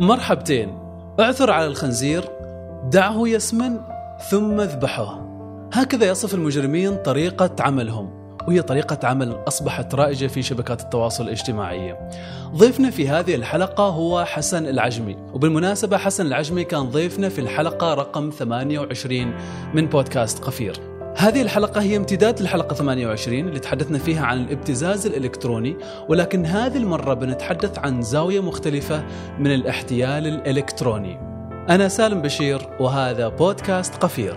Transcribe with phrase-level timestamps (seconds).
[0.00, 0.78] مرحبتين.
[1.20, 2.24] اعثر على الخنزير
[2.90, 3.80] دعه يسمن
[4.30, 5.26] ثم اذبحه.
[5.72, 12.10] هكذا يصف المجرمين طريقة عملهم وهي طريقة عمل أصبحت رائجة في شبكات التواصل الاجتماعية
[12.56, 18.30] ضيفنا في هذه الحلقة هو حسن العجمي وبالمناسبة حسن العجمي كان ضيفنا في الحلقة رقم
[18.30, 19.34] 28
[19.74, 20.91] من بودكاست قفير.
[21.16, 25.76] هذه الحلقة هي امتداد للحلقة 28 اللي تحدثنا فيها عن الابتزاز الإلكتروني
[26.08, 29.04] ولكن هذه المرة بنتحدث عن زاوية مختلفة
[29.38, 31.18] من الاحتيال الإلكتروني.
[31.68, 34.34] أنا سالم بشير وهذا بودكاست قفير.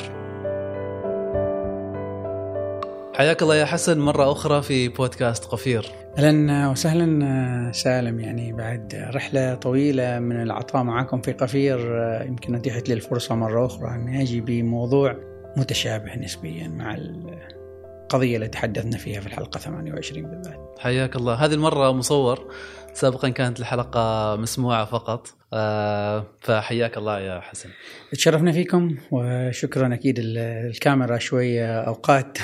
[3.13, 5.91] حياك الله يا حسن مرة أخرى في بودكاست قفير.
[6.17, 11.79] أهلا وسهلا سالم يعني بعد رحلة طويلة من العطاء معكم في قفير
[12.27, 18.97] يمكن أتيحت لي الفرصة مرة أخرى أني أجي بموضوع متشابه نسبيا مع القضية اللي تحدثنا
[18.97, 20.75] فيها في الحلقة 28 بالذات.
[20.79, 22.51] حياك الله هذه المرة مصور
[22.93, 25.27] سابقا كانت الحلقة مسموعة فقط
[26.41, 27.69] فحياك الله يا حسن.
[28.11, 30.37] تشرفنا فيكم وشكرا أكيد ال-
[30.71, 32.37] الكاميرا شوية أوقات.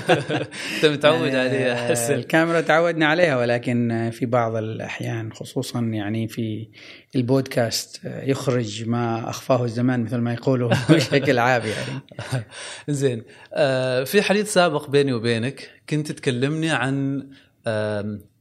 [0.76, 2.14] انت متعود عليها يا حسن.
[2.14, 6.68] الكاميرا تعودنا عليها ولكن في بعض الأحيان خصوصا يعني في
[7.16, 12.44] البودكاست يخرج ما أخفاه الزمان مثل ما يقولوا بشكل عام يعني.
[12.88, 13.22] زين.
[13.54, 17.26] آه في حديث سابق بيني وبينك كنت تكلمني عن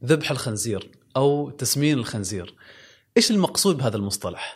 [0.06, 2.56] ذبح الخنزير أو تسمين الخنزير.
[3.18, 4.54] إيش المقصود بهذا المصطلح؟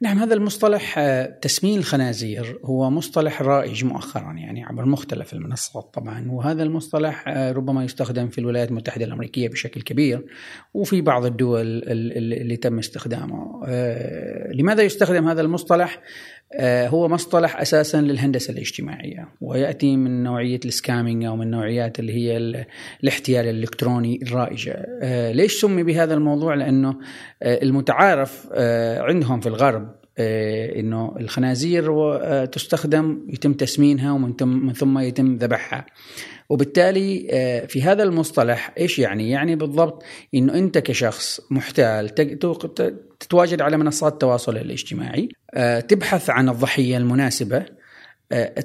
[0.00, 2.58] نعم هذا المصطلح آه، تسمين الخنازير.
[2.64, 6.26] هو مصطلح رائج مؤخرا يعني عبر مختلف المنصات طبعا.
[6.30, 10.26] وهذا المصطلح آه، ربما يستخدم في الولايات المتحدة الأمريكية بشكل كبير
[10.74, 13.62] وفي بعض الدول ال- ال- اللي تم استخدامه.
[13.66, 16.00] آه، لماذا يستخدم هذا المصطلح؟
[16.60, 22.64] هو مصطلح أساسا للهندسة الاجتماعية ويأتي من نوعية السكامينج أو من نوعيات اللي هي ال-
[23.02, 24.86] الاحتيال الإلكتروني الرائجة.
[25.02, 26.94] آه، ليش سمي بهذا الموضوع؟ لأنه
[27.42, 34.98] آه، المتعارف آه، عندهم في الغرب آه، إنه الخنازير آه، تستخدم يتم تسمينها ومن ثم
[34.98, 35.86] يتم ذبحها.
[36.52, 40.02] وبالتالي آه، في هذا المصطلح إيش يعني؟ يعني بالضبط
[40.34, 42.08] إنه أنت كشخص محتال
[43.20, 47.81] تتواجد على منصات التواصل الاجتماعي آه، تبحث عن الضحية المناسبة آه،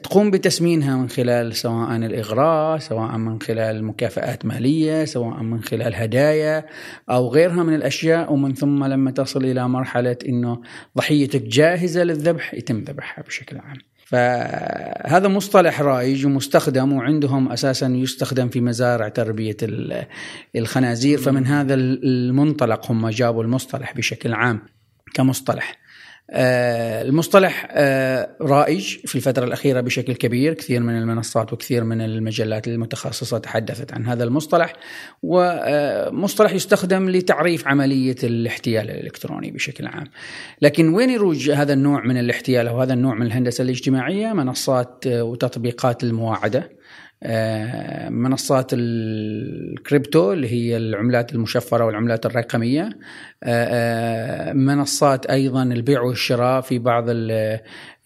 [0.04, 6.66] تقوم بتسمينها من خلال سواء الإغراء سواء من خلال مكافآت مالية سواء من خلال هدايا
[7.10, 10.62] أو غيرها من الأشياء ومن ثم لما تصل إلى مرحلة إنه
[10.98, 13.78] ضحيتك جاهزة للذبح يتم ذبحها بشكل عام.
[14.06, 20.06] فهذا مصطلح رائج ومستخدم وعندهم أساسا يستخدم في مزارع تربية ال-
[20.56, 24.60] الخنازير فمن هذا المنطلق هم جابوا المصطلح بشكل عام
[25.14, 25.87] كمصطلح.
[26.32, 30.54] آه، المصطلح آه، رائج في الفترة الأخيرة بشكل كبير.
[30.54, 34.74] كثير من المنصات وكثير من المجلات المتخصصة تحدثت عن هذا المصطلح
[35.24, 40.06] ومصطلح يستخدم لتعريف عملية الاحتيال الإلكتروني بشكل عام.
[40.62, 45.24] لكن وين يروج هذا النوع من الاحتيال أو هذا النوع من الهندسة الاجتماعية؟ منصات آه،
[45.24, 46.60] وتطبيقات المواعدة.
[46.60, 46.72] آه،
[48.10, 52.90] منصات الكريبتو اللي هي العملات المشفرة والعملات الرقمية.
[53.44, 57.06] آه، آه، منصات أيضا البيع والشراء في بعض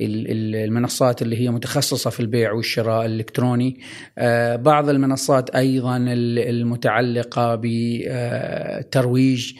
[0.02, 3.80] المنصات اللي هي متخصصة في البيع والشراء الإلكتروني.
[4.18, 9.54] آه، بعض المنصات أيضا ال- المتعلقة بترويج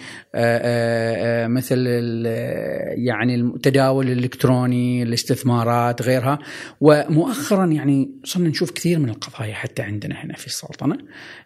[1.48, 2.26] مثل ال-
[3.08, 6.40] يعني التداول الإلكتروني الاستثمارات غيرها.
[6.82, 10.98] ومؤخرا يعني صرنا نشوف كثير من القضايا حتى عندنا هنا في السلطنة.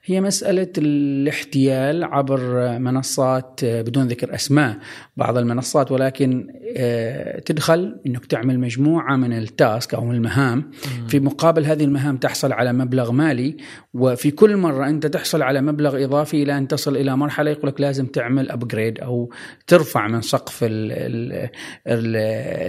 [0.05, 2.39] هي مسألة الاحتيال عبر
[2.79, 4.77] منصات آه، بدون ذكر أسماء
[5.17, 10.71] بعض المنصات ولكن آه، تدخل أنك تعمل مجموعة من ال task أو من المهام.
[11.07, 13.57] في مقابل هذه المهام تحصل على مبلغ مالي
[13.93, 17.81] وفي كل مرة أنت تحصل على مبلغ إضافي إلى أن تصل إلى مرحلة يقول لك
[17.81, 19.31] لازم تعمل upgrade أو
[19.67, 21.49] ترفع من سقف ال- ال-
[21.87, 22.15] ال-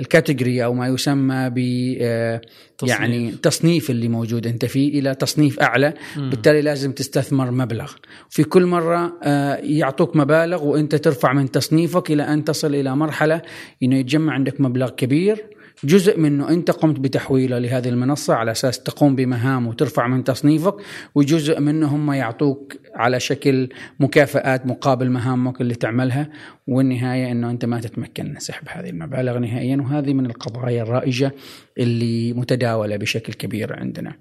[0.00, 1.58] ال category أو ما يسمى ب
[2.00, 2.40] آه،.
[2.82, 5.94] يعني تصنيف اللي موجود أنت فيه إلى تصنيف أعلى.
[6.16, 7.92] بالتالي لازم تستثمر مبلغ.
[8.30, 13.42] في كل مرة آه، يعطوك مبالغ وأنت ترفع من تصنيفك إلى أن تصل إلى مرحلة
[13.82, 15.55] إنه يتجمع عندك مبلغ كبير.
[15.84, 20.74] جزء منه انت قمت بتحويله لهذه المنصة على أساس تقوم بمهام وترفع من تصنيفك
[21.14, 23.68] وجزء منه هم يعطوك على شكل
[24.00, 26.28] مكافآت مقابل مهامك اللي تعملها
[26.66, 31.32] والنهاية إنه أنت ما تتمكن من سحب هذه المبالغ نهائيا وهذه من القضايا الرائجة
[31.78, 34.12] اللي متداولة بشكل كبير عندنا.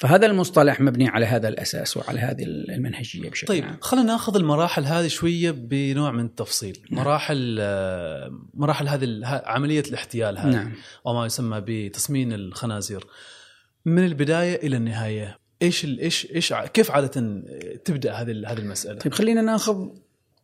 [0.00, 3.78] فهذا المصطلح مبني على هذا الأساس وعلى هذه المنهجية بشكل طيب عام.
[3.80, 10.50] خلينا ناخذ المراحل هذه شوية بنوع من التفصيل مراحل آه، مراحل هذه عملية الاحتيال هذه
[10.50, 10.72] نعم.
[11.04, 13.06] وما يسمى بتصميم الخنازير
[13.84, 17.42] من البداية إلى النهاية إيش إيش إيش كيف عادة
[17.84, 19.88] تبدأ هذه هذه المسألة طيب خلينا ناخذ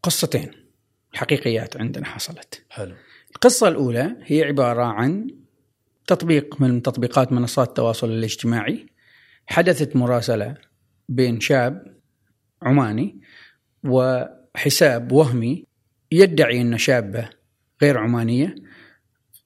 [0.03, 0.51] قصتين
[1.15, 2.63] حقيقيات عندنا حصلت.
[2.71, 2.95] حلو
[3.35, 5.31] القصة الأولى هي عبارة عن
[6.07, 8.96] تطبيق من تطبيقات منصات التواصل الاجتماعي
[9.47, 10.55] حدثت مراسلة
[11.09, 11.97] بين شاب
[12.63, 13.21] عماني
[13.85, 15.65] وحساب وهمي
[16.13, 17.29] يدعي أن شابة
[17.83, 18.55] غير عمانية.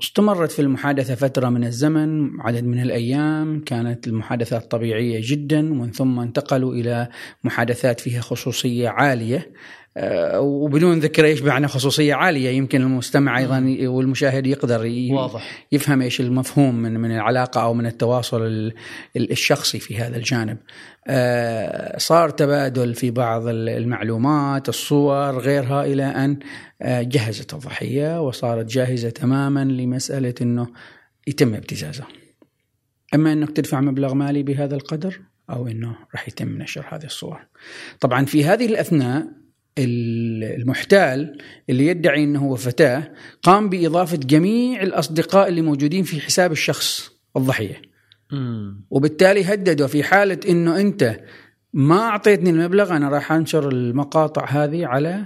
[0.02, 6.20] استمرت في المحادثة فترة من الزمن عدد من الأيام كانت المحادثات طبيعية جدا ومن ثم
[6.20, 7.08] انتقلوا إلى
[7.44, 9.38] محادثات فيها خصوصية عالية.
[9.38, 9.46] آه،
[10.36, 15.66] وبدون ذكر إيش معنى خصوصية عالية يمكن المستمع أيضا والمشاهد يقدر واضح.
[15.72, 18.72] يفهم إيش المفهوم من من العلاقة أو من التواصل
[19.16, 20.58] الشخصي في هذا الجانب.
[21.06, 26.38] آه، صار تبادل في بعض المعلومات، الصور غيرها إلى أن
[26.82, 30.66] آه، جهزت الضحية وصارت جاهزة تماما لمسألة إنه
[31.26, 32.06] يتم ابتزازها.
[33.14, 35.20] أما إنك تدفع مبلغ مالي بهذا القدر
[35.50, 37.46] أو إنه راح يتم نشر هذه الصور.
[38.00, 39.39] طبعا في هذه الأثناء
[39.84, 41.38] المحتال
[41.70, 43.12] اللي يدعي إنه هو فتاة
[43.42, 47.82] قام بإضافة جميع الأصدقاء اللي موجودين في حساب الشخص الضحية.
[48.90, 51.20] وبالتالي هددوا في حالة إنه أنت
[51.72, 55.24] ما أعطيتني المبلغ أنا راح أنشر المقاطع هذه على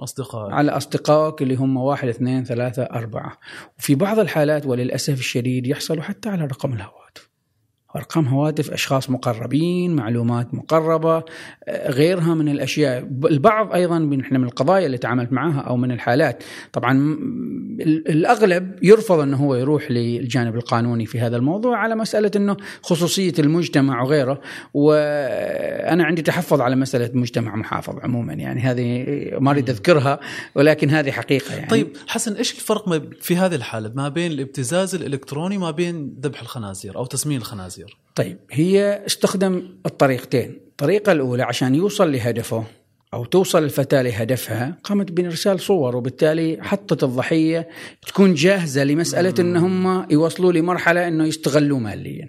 [0.00, 3.38] أصدقائك على أصدقائك اللي هم واحد اثنين ثلاثة أربعة.
[3.78, 7.23] وفي بعض الحالات وللأسف الشديد يحصلوا حتى على رقم الهواتف.
[7.96, 11.22] أرقام هواتف أشخاص مقربين معلومات مقربة
[11.68, 13.08] غيرها من الأشياء.
[13.24, 16.42] البعض أيضا من إحنا من القضايا اللي تعاملت معها أو من الحالات.
[16.72, 17.18] طبعا
[18.08, 24.02] الأغلب يرفض إنه هو يروح للجانب القانوني في هذا الموضوع على مسألة إنه خصوصية المجتمع
[24.02, 24.40] وغيره.
[24.74, 28.32] وأنا عندي تحفظ على مسألة مجتمع محافظ عموما.
[28.32, 29.04] يعني هذه
[29.38, 30.20] ما أريد أذكرها
[30.54, 31.68] ولكن هذه حقيقة يعني.
[31.68, 36.96] طيب حسن إيش الفرق في هذه الحالة؟ ما بين الابتزاز الإلكتروني ما بين ذبح الخنازير
[36.96, 37.83] أو تسمين الخنازير؟
[38.14, 40.60] طيب هي استخدم الطريقتين.
[40.68, 42.64] الطريقة الأولى عشان يوصل لهدفه
[43.14, 47.68] أو توصل الفتاة لهدفها قامت بإرسال صور وبالتالي حطت الضحية
[48.06, 52.28] تكون جاهزة لمسألة أن هم يوصلوا لمرحلة أنه يستغلوا ماليا.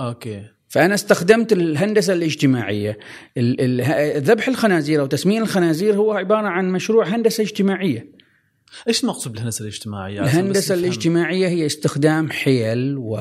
[0.00, 0.42] أوكي.
[0.68, 2.98] فأنا استخدمت الهندسة الاجتماعية.
[4.18, 8.19] ذبح الخنازير أو تسمين الخنازير هو عبارة عن مشروع هندسة اجتماعية.
[8.88, 13.16] إيش المقصود بالهندسة الاجتماعية؟ الهندسة الاجتماعية هي استخدام حيل و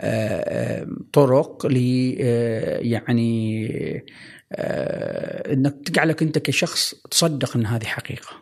[0.00, 1.76] آه، طرق ل
[2.20, 3.66] آه، يعني
[4.52, 8.40] آه، إنك تجعلك أنت كشخص تصدق إن هذه حقيقة.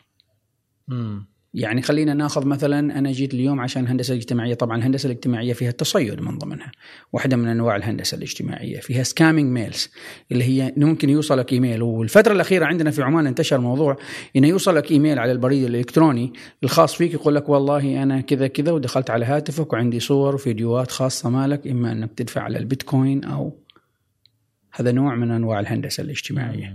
[0.91, 5.69] امم يعني خلينا ناخذ مثلا أنا جيت اليوم عشان الهندسه الاجتماعيه طبعا الهندسة الاجتماعية فيها
[5.69, 6.73] التصيد من ضمنها.
[7.13, 9.91] واحدة من أنواع الهندسة الاجتماعية فيها scamming mails
[10.33, 11.83] اللي هي ممكن يوصلك إيميل.
[11.83, 13.97] والفترة الأخيرة عندنا في عمان انتشر موضوع
[14.37, 16.33] إنه يوصلك إيميل على البريد الإلكتروني
[16.65, 21.31] الخاص فيك يقول لك والله أنا كذا كذا ودخلت على هاتفك وعندي صور وفيديوهات خاصة
[21.31, 23.59] مالك إما أنك تدفع على البيتكوين أو
[24.73, 26.75] هذا نوع من أنواع الهندسة الاجتماعية.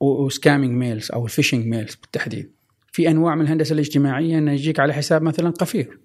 [0.00, 2.59] و scamming mails أو ال phishing mails بالتحديد.
[2.92, 5.98] في أنواع من الهندسة الاجتماعية إنه يجيك على حساب مثلا قفير.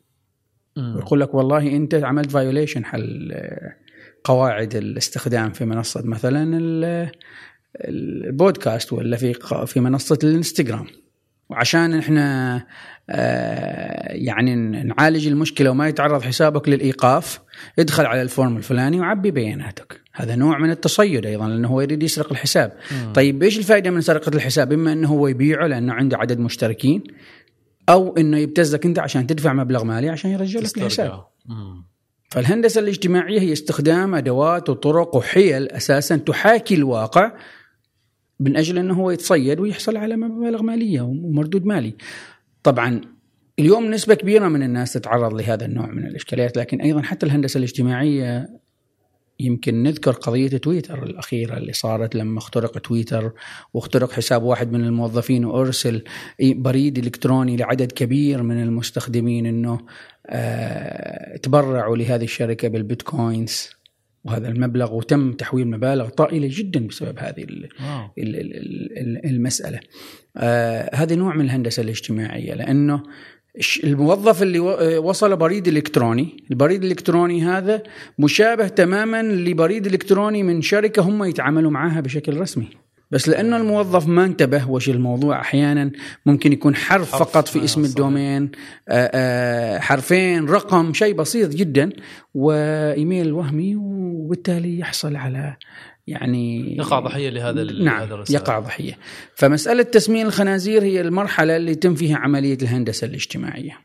[0.96, 3.34] ويقول لك والله أنت عملت violation حال
[4.24, 6.60] قواعد الاستخدام في منصة مثلا
[7.76, 9.34] البودكاست ولا في
[9.66, 10.88] في منصة الانستغرام.
[11.50, 12.56] وعشان إحنا
[13.10, 17.40] آه، يعني نعالج المشكلة وما يتعرض حسابك للإيقاف
[17.80, 20.02] ادخل على الفورم الفلاني وعبي بياناتك.
[20.16, 22.74] هذا نوع من التصيد أيضا لأنه هو يريد يسرق الحساب.
[22.92, 23.14] مم.
[23.14, 27.04] طيب إيش الفائدة من سرقة الحساب؟ إما أنه هو يبيعه لأنه عنده عدد مشتركين
[27.90, 31.24] أو إنه يبتزك أنت عشان تدفع مبلغ مالي عشان يرجع لك الحساب.
[32.32, 37.32] فالهندسة الاجتماعية هي استخدام أدوات وطرق وحيل أساسا تحاكي الواقع
[38.40, 41.96] من أجل أنه هو يتصيد ويحصل على مبالغ مالية ومردود مالي.
[42.64, 43.02] طبعا
[43.60, 48.50] اليوم نسبة كبيرة من الناس تتعرض لهذا النوع من الإشكاليات لكن أيضا حتى الهندسة الاجتماعية
[49.40, 53.32] يمكن نذكر قضية تويتر الأخيرة اللي صارت لما اخترق تويتر
[53.74, 56.04] واخترق حساب واحد من الموظفين وأرسل
[56.42, 59.80] بريد إلكتروني لعدد كبير من المستخدمين أنه
[60.28, 63.70] آه تبرعوا لهذه الشركة بالبيتكوينز
[64.24, 67.46] وهذا المبلغ وتم تحويل مبالغ طائلة جدا بسبب هذه
[69.26, 69.80] المسألة.
[70.38, 73.04] آه هذا نوع من الهندسة الاجتماعية لأنه
[73.84, 74.60] الموظف اللي
[74.98, 77.84] وصل بريد إلكتروني، البريد الإلكتروني هذا
[78.20, 82.68] مشابه تماما لبريد إلكتروني من شركة هم يتعاملوا معها بشكل رسمي.
[83.12, 85.92] بس لأنه الموظف ما انتبه وش الموضوع أحيانا
[86.26, 87.30] ممكن يكون حرف, حرف.
[87.30, 88.50] فقط في اسم الدومين آه،
[88.90, 91.90] آآ آه، حرفين رقم شيء بسيط جدا.
[92.34, 95.58] وإيميل وهمي وبالتالي يحصل على
[96.08, 98.98] يعني يقع ضحية لهذا نعم يقع ضحية.
[99.36, 103.80] فمسألة تسمين الخنازير هي المرحلة اللي يتم فيها عملية الهندسة الاجتماعية.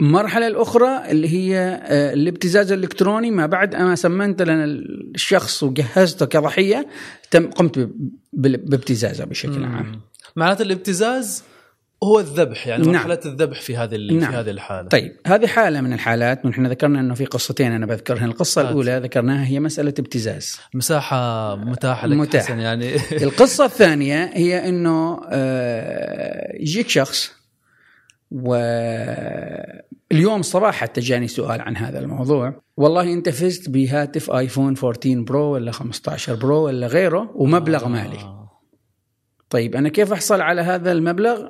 [0.00, 6.86] المرحلة الأخرى اللي هي آه، الابتزاز الإلكتروني ما بعد ما سمنت لنا الشخص وجهزته كضحية
[7.30, 7.90] تم قمت
[8.32, 10.00] بابتزازه بشكل عام.
[10.36, 11.44] معناته الابتزاز
[12.04, 12.92] هو الذبح يعني نعم.
[12.92, 14.30] مرحلة الذبح في هذه نعم.
[14.30, 18.24] في هذه الحالة طيب هذه حالة من الحالات ونحن ذكرنا أنه في قصتين أنا بذكرها
[18.24, 18.68] القصة هات.
[18.68, 22.44] الأولى ذكرناها هي مسألة ابتزاز مساحة متاحة لك متاحة.
[22.44, 27.32] حسن يعني القصة الثانية هي أنه آه، يجيك شخص
[28.30, 29.72] واليوم
[30.42, 35.72] صباح حتى جاني سؤال عن هذا الموضوع والله أنت فزت بهاتف آيفون 14 برو ولا
[35.72, 38.40] 15 برو ولا غيره ومبلغ مالي آه.
[39.50, 41.48] طيب أنا كيف أحصل على هذا المبلغ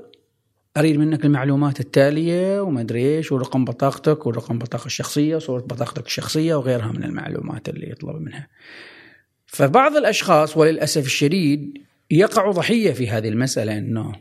[0.76, 6.54] أريد منك المعلومات التالية وما أدري إيش ورقم بطاقتك ورقم بطاقة الشخصية وصورة بطاقتك الشخصية
[6.54, 8.48] وغيرها من المعلومات اللي يطلب منها.
[9.46, 11.78] فبعض الأشخاص وللأسف الشديد
[12.10, 14.12] يقع ضحية في هذه المسألة أنه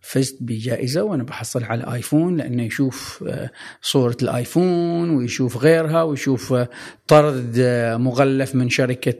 [0.00, 3.50] فزت بجائزة وأنا بحصل على آيفون لأنه يشوف آه،
[3.82, 6.68] صورة الآيفون ويشوف غيرها ويشوف آه،
[7.06, 9.14] طرد آه، مغلف من شركة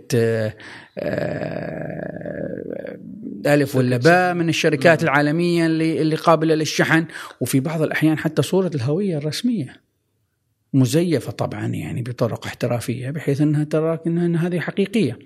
[3.46, 7.04] ألف ولا باء من الشركات العالمية اللي اللي قابلة للشحن.
[7.40, 9.90] وفي بعض الأحيان حتى صورة الهوية الرسمية.
[10.74, 15.18] مزيفة طبعا يعني بطرق احترافية بحيث أنها تراك أن هذه حقيقية.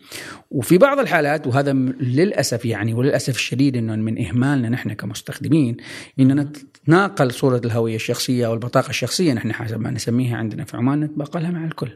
[0.50, 5.76] وفي بعض الحالات وهذا للأسف يعني وللأسف الشديد أنه من إهمالنا نحن كمستخدمين
[6.20, 11.00] أننا نتناقل صورة الهوية الشخصية أو البطاقة الشخصية نحن حسب ما نسميها عندنا في عمان
[11.00, 11.90] نتبقلها مع الكل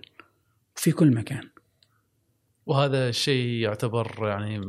[0.74, 1.42] في كل مكان.
[2.68, 4.60] وهذا الشيء يعتبر يعني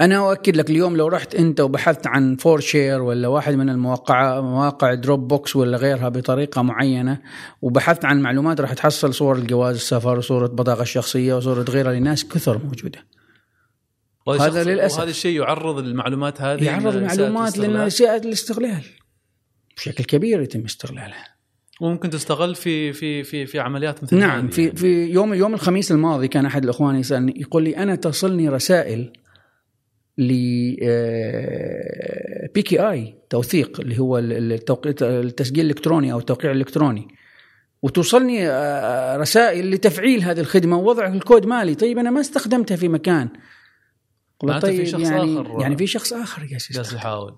[0.00, 4.40] أنا أؤكد لك اليوم لو رحت أنت وبحثت عن فور شير ولا واحد من المواقع
[4.40, 7.18] مواقع Dropbox ولا غيرها بطريقة معينة
[7.62, 12.58] وبحثت عن معلومات راح تحصل صور الجواز السفر وصوره بطاقة الشخصيه وصوره غيرها لناس كثر
[12.64, 13.04] موجودة
[14.40, 14.98] هذا للأسف.
[14.98, 17.58] وهذا الشيء يعرض المعلومات هذه يعرض المعلومات.
[17.58, 18.84] لاساءه الاستغلال
[19.76, 21.35] بشكل كبير يتم استغلالها
[21.80, 24.76] وممكن تستغل في في في في عمليات مثل نعم هذه في يعني.
[24.76, 29.12] في يوم يوم الخميس الماضي كان أحد الإخوان يسألني يقول لي أنا تصلني رسائل
[30.18, 30.28] ل
[32.54, 37.08] بي كي اي توثيق اللي هو التسجيل الإلكتروني أو التوقيع الإلكتروني
[37.82, 43.28] وتوصلني آه، رسائل لتفعيل هذه الخدمة ووضع الكود مالي طيب أنا ما استخدمتها في مكان
[44.42, 45.60] معناته في طيب شخص يعني آخر.
[45.60, 46.92] يعني في شخص آخر جالس.
[46.92, 47.36] يحاول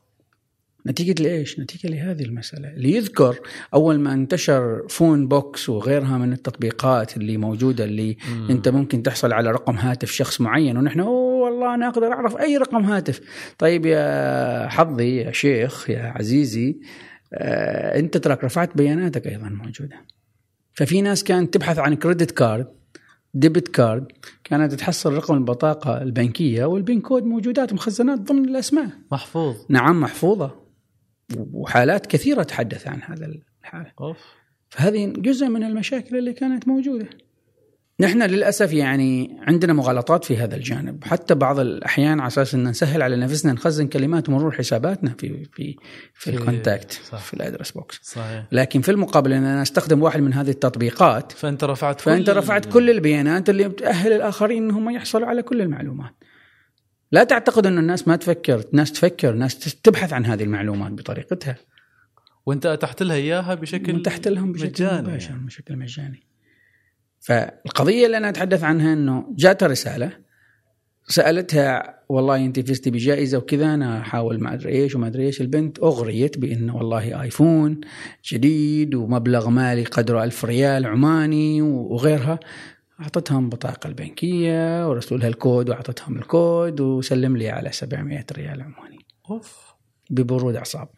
[0.89, 2.69] نتيجة لإيش؟ نتيجة لهذه المسألة.
[2.69, 3.39] اللي يذكر
[3.75, 8.47] أول ما انتشر Phonebook وغيرها من التطبيقات اللي موجودة اللي مم.
[8.51, 12.57] أنت ممكن تحصل على رقم هاتف شخص معين ونحن أوه والله أنا أقدر أعرف أي
[12.57, 13.21] رقم هاتف.
[13.59, 16.81] طيب يا حظي يا شيخ يا عزيزي
[17.35, 19.97] آه أنت تراك رفعت بياناتك أيضا موجودة.
[20.73, 22.67] ففي ناس كانت تبحث عن credit card
[23.35, 24.07] debit card
[24.45, 28.89] كانت تحصل رقم البطاقة البنكية وال PIN code موجودات مخزنات ضمن الأسماء.
[29.13, 29.57] محفوظ.
[29.69, 30.68] نعم محفوظة.
[31.37, 33.27] وحالات كثيرة تحدث عن هذا
[33.63, 34.19] الحالة أوف.
[34.71, 37.07] فهذه جزء من المشاكل اللي كانت موجودة.
[38.01, 41.05] نحن للأسف يعني عندنا مغالطات في هذا الجانب.
[41.05, 45.45] حتى بعض الأحيان على أساس أن نسهل على نفسنا نخزن كلمات مرور حساباتنا في في
[45.53, 45.77] في
[46.15, 46.93] في- ال contact.
[46.93, 48.01] في ال address book.
[48.03, 48.45] صحيح.
[48.53, 52.67] لكن في المقابل إن أنا أستخدم واحد من هذه التطبيقات فأنت رفعت فأنت كل- رفعت
[52.67, 56.11] كل البيانات اللي بتأهل الآخرين إنهم يحصلوا على كل المعلومات.
[57.13, 61.57] لا تعتقد انه الناس ما تفكر، ناس تفكر، ناس تبحث عن هذه المعلومات بطريقتها.
[62.47, 65.47] وأنت أتحت لها إياها بشكل متحت لهم بشكل مجاني مباشر يعني.
[65.47, 66.23] بشكل مجاني.
[67.21, 70.13] فالقضية اللي أنا أتحدث عنها إنه جاتها رسالة
[71.09, 75.79] سألتها والله أنت فزتي بجائزة وكذا أنا أحاول ما أدري إيش وما أدري إيش البنت
[75.79, 77.81] أغريت بإنه والله آيفون
[78.33, 82.41] جديد ومبلغ مالي قدره ألف ريال عماني وغيرها
[83.01, 88.99] أعطتهم البطاقه البنكية ورسلوا لها الكود وأعطتهم الكود وسلم لي على 700 ريال عماني
[89.31, 89.75] أوف.
[90.11, 90.89] ببرود أعصاب.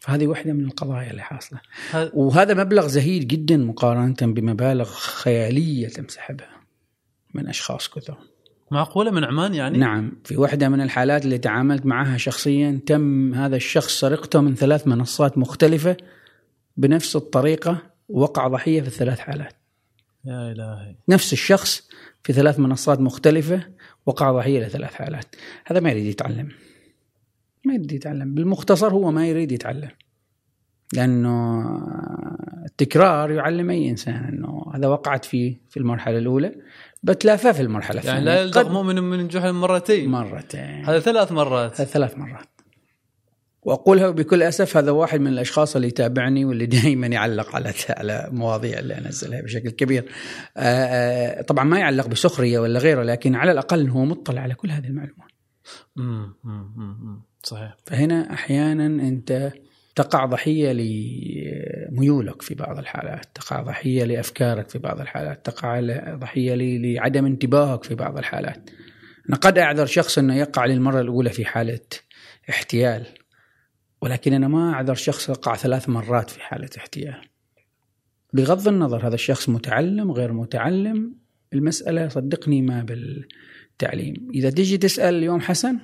[0.00, 1.60] فهذه واحدة من القضايا اللي حاصلة.
[1.90, 6.50] هذا- وهذا مبلغ زهيد جدا مقارنة بمبالغ خيالية تمسحبها
[7.34, 8.18] من أشخاص كثر.
[8.70, 10.12] معقولة من عمان يعني؟ نعم.
[10.24, 15.38] في واحدة من الحالات اللي تعاملت معها شخصيا تم هذا الشخص سرقته من ثلاث منصات
[15.38, 15.96] مختلفة
[16.76, 17.78] بنفس الطريقة
[18.08, 19.52] وقع ضحية في الثلاث حالات.
[20.26, 21.88] يا الهي نفس الشخص
[22.22, 23.62] في ثلاث منصات مختلفة
[24.06, 25.36] وقع ضحية لثلاث حالات.
[25.66, 26.48] هذا ما يريد يتعلم.
[27.64, 28.34] ما يريد يتعلم.
[28.34, 29.90] بالمختصر هو ما يريد يتعلم.
[30.92, 31.64] لأنه
[32.64, 36.54] التكرار يعلم أي إنسان أنه هذا وقعت فيه في المرحلة الأولى
[37.02, 38.34] بتلافاه في المرحلة يعني الثانية.
[38.34, 40.10] لا يلدغ قد مؤمن من جحر مرتين.
[40.10, 40.84] مرتين.
[40.84, 41.80] هذا ثلاث مرات.
[41.80, 42.55] هذا ثلاث مرات.
[43.66, 48.78] وأقولها بكل أسف هذا واحد من الأشخاص اللي يتابعني واللي دائما يعلق على على مواضيع
[48.78, 50.04] اللي أنزلها بشكل كبير.
[50.56, 54.70] آه، آه، طبعا ما يعلق بسخرية ولا غيره لكن على الأقل هو مطلع على كل
[54.70, 55.30] هذه المعلومات.
[57.42, 59.52] صحيح فهنا أحيانا أنت
[59.96, 65.80] تقع ضحية لميولك في بعض الحالات، تقع ضحية لأفكارك في بعض الحالات، تقع
[66.14, 68.70] ضحية لعدم انتباهك في بعض الحالات.
[69.28, 71.80] أنا قد أعذر شخص إنه يقع للمرة الأولى في حالة
[72.50, 73.06] احتيال
[74.02, 77.20] ولكن أنا ما أعذر شخص وقع ثلاث مرات في حالة احتيال.
[78.32, 81.14] بغض النظر هذا الشخص متعلم غير متعلم
[81.52, 84.28] المسألة صدقني ما بالتعليم.
[84.34, 85.78] إذا تيجي تسأل اليوم حسن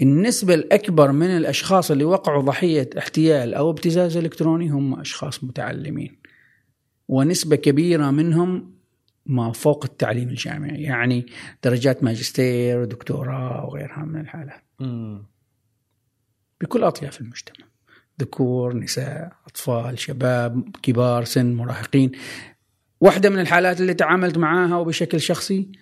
[0.00, 6.16] النسبة الأكبر من الأشخاص اللي وقعوا ضحية احتيال أو ابتزاز إلكتروني هم أشخاص متعلمين.
[7.08, 8.74] ونسبة كبيرة منهم
[9.26, 11.26] ما فوق التعليم الجامعي يعني
[11.64, 14.62] درجات ماجستير ودكتوراه وغيرها من الحالات.
[16.60, 17.66] بكل أطياف المجتمع.
[18.20, 22.12] ذكور نساء أطفال شباب كبار سن مراهقين.
[23.00, 25.72] واحدة من الحالات اللي تعاملت معاها وبشكل شخصي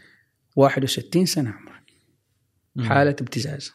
[0.56, 1.82] 61 سنة عمر.
[2.88, 3.72] حالة ابتزاز.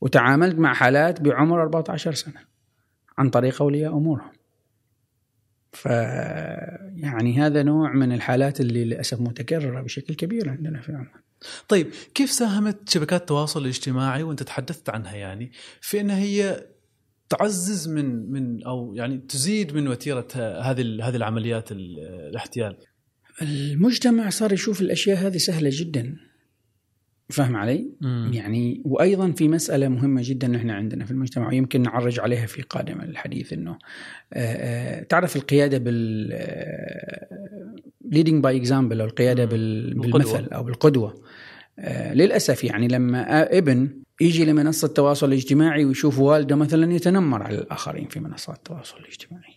[0.00, 2.40] وتعاملت مع حالات بعمر 14 سنة
[3.18, 4.32] عن طريق أولياء أمورهم.
[5.74, 5.86] ف
[6.96, 11.22] يعني هذا نوع من الحالات اللي للأسف متكررة بشكل كبير عندنا في عمان.
[11.68, 16.66] طيب كيف ساهمت شبكات التواصل الاجتماعي وانت تحدثت عنها يعني في انها هي
[17.28, 22.76] تعزز من من أو يعني تزيد من وتيرة هذه هذه العمليات الاحتيال؟
[23.42, 26.16] المجتمع صار يشوف الأشياء هذه سهلة جدا
[27.28, 28.30] فاهم علي؟ مم.
[28.32, 33.00] يعني وأيضا في مسألة مهمة جدا إحنا عندنا في المجتمع ويمكن نعرج عليها في قادم
[33.00, 33.78] الحديث إنه آه،
[34.32, 36.28] آه، تعرف القيادة بال
[38.04, 41.14] leading by example أو القيادة بال بالمثل أو بالقدوة
[41.78, 48.08] آه، للأسف يعني لما ابن يجي لمنصة التواصل الاجتماعي ويشوف والده مثلا يتنمر على الآخرين
[48.08, 49.54] في منصات التواصل الاجتماعي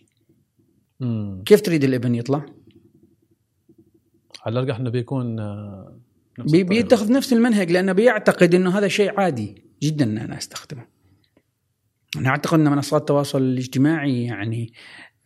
[1.00, 1.42] مم.
[1.46, 2.46] كيف تريد الابن يطلع؟
[4.46, 5.40] على الأرجح إنه بيكون
[6.38, 10.84] بي بيتخذ نفس المنهج لأنه بيعتقد إنه هذا شيء عادي جدا إن أنا أستخدمه.
[12.16, 14.72] أنا أعتقد إن منصات التواصل الاجتماعي يعني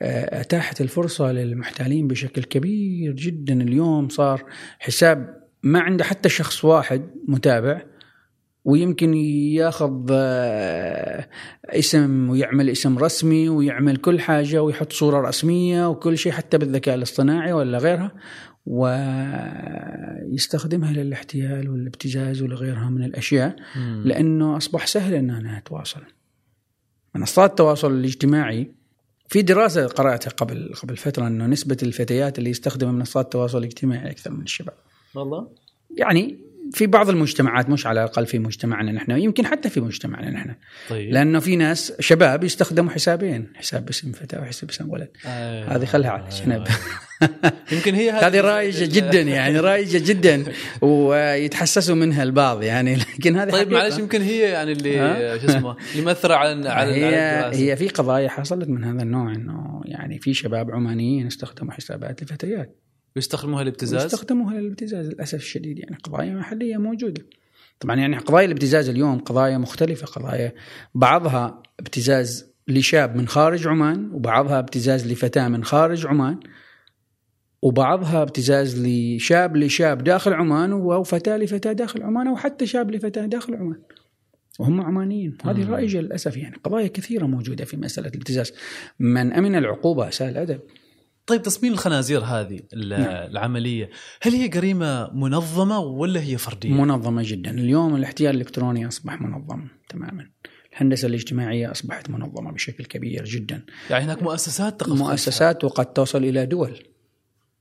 [0.02, 3.62] آه، أتاحت الفرصة للمحتالين بشكل كبير جدا.
[3.62, 4.44] اليوم صار
[4.78, 7.82] حساب ما عنده حتى شخص واحد متابع
[8.64, 11.28] ويمكن ياخذ آه،
[11.66, 17.52] اسم ويعمل اسم رسمي ويعمل كل حاجة ويحط صورة رسمية وكل شيء حتى بالذكاء الاصطناعي
[17.52, 18.12] ولا غيرها.
[20.26, 24.02] ويستخدمها للاحتيال والابتزاز ولغيرها من الأشياء مم.
[24.06, 26.02] لأنه أصبح سهل إن أنا أتواصل.
[27.14, 28.74] منصات التواصل الاجتماعي
[29.28, 34.30] في دراسة قرأتها قبل قبل فترة إنه نسبة الفتيات اللي يستخدموا منصات التواصل الاجتماعي أكثر
[34.30, 34.74] من الشباب.
[35.14, 35.48] والله؟
[35.96, 36.38] يعني
[36.72, 40.54] في بعض المجتمعات مش على الأقل في مجتمعنا نحن يمكن حتى في مجتمعنا نحن.
[40.88, 41.12] طيب.
[41.12, 45.08] لأنه في ناس شباب يستخدموا حسابين حساب باسم فتاة وحساب باسم ولد.
[45.26, 45.76] أيوة.
[45.76, 46.66] هذه خلها على جنب أيوة.
[47.72, 50.44] يمكن هي هذه رايجه جدا يعني رايجه جدا
[50.80, 56.16] ويتحسسوا منها البعض يعني لكن هذه طيب معلش يمكن هي يعني اللي شو اسمه اللي
[56.24, 61.26] على على هي هي في قضايا حصلت من هذا النوع إنه يعني في شباب عمانيين
[61.26, 62.81] استخدموا حسابات لفتيات.
[63.16, 67.22] ويستخدموها للابتزاز؟ يستخدموها للابتزاز للأسف الشديد يعني قضايا محلية موجودة.
[67.80, 70.52] طبعا يعني قضايا الابتزاز اليوم قضايا مختلفة قضايا
[70.94, 76.40] بعضها ابتزاز لشاب من خارج عمان وبعضها ابتزاز لفتاة من خارج عمان
[77.62, 83.54] وبعضها ابتزاز لشاب لشاب داخل عمان وفتاه لفتاة داخل عمان أو حتى شاب لفتاة داخل
[83.54, 83.78] عمان.
[84.58, 88.52] وهم عمانيين هذه رائجه للأسف يعني قضايا كثيرة موجودة في مسألة الابتزاز
[89.00, 90.60] من أمن العقوبة اساء الأدب
[91.26, 93.02] طيب تصميم الخنازير هذه نعم.
[93.30, 93.90] العملية
[94.22, 97.50] هل هي جريمه منظمة ولا هي فردية؟ منظمة جدا.
[97.50, 100.30] اليوم الاحتيال الإلكتروني أصبح منظم تماما.
[100.72, 103.64] الهندسة الاجتماعية أصبحت منظمة بشكل كبير جدا.
[103.90, 106.78] يعني هناك مؤسسات تقف مؤسسات وقد توصل إلى دول.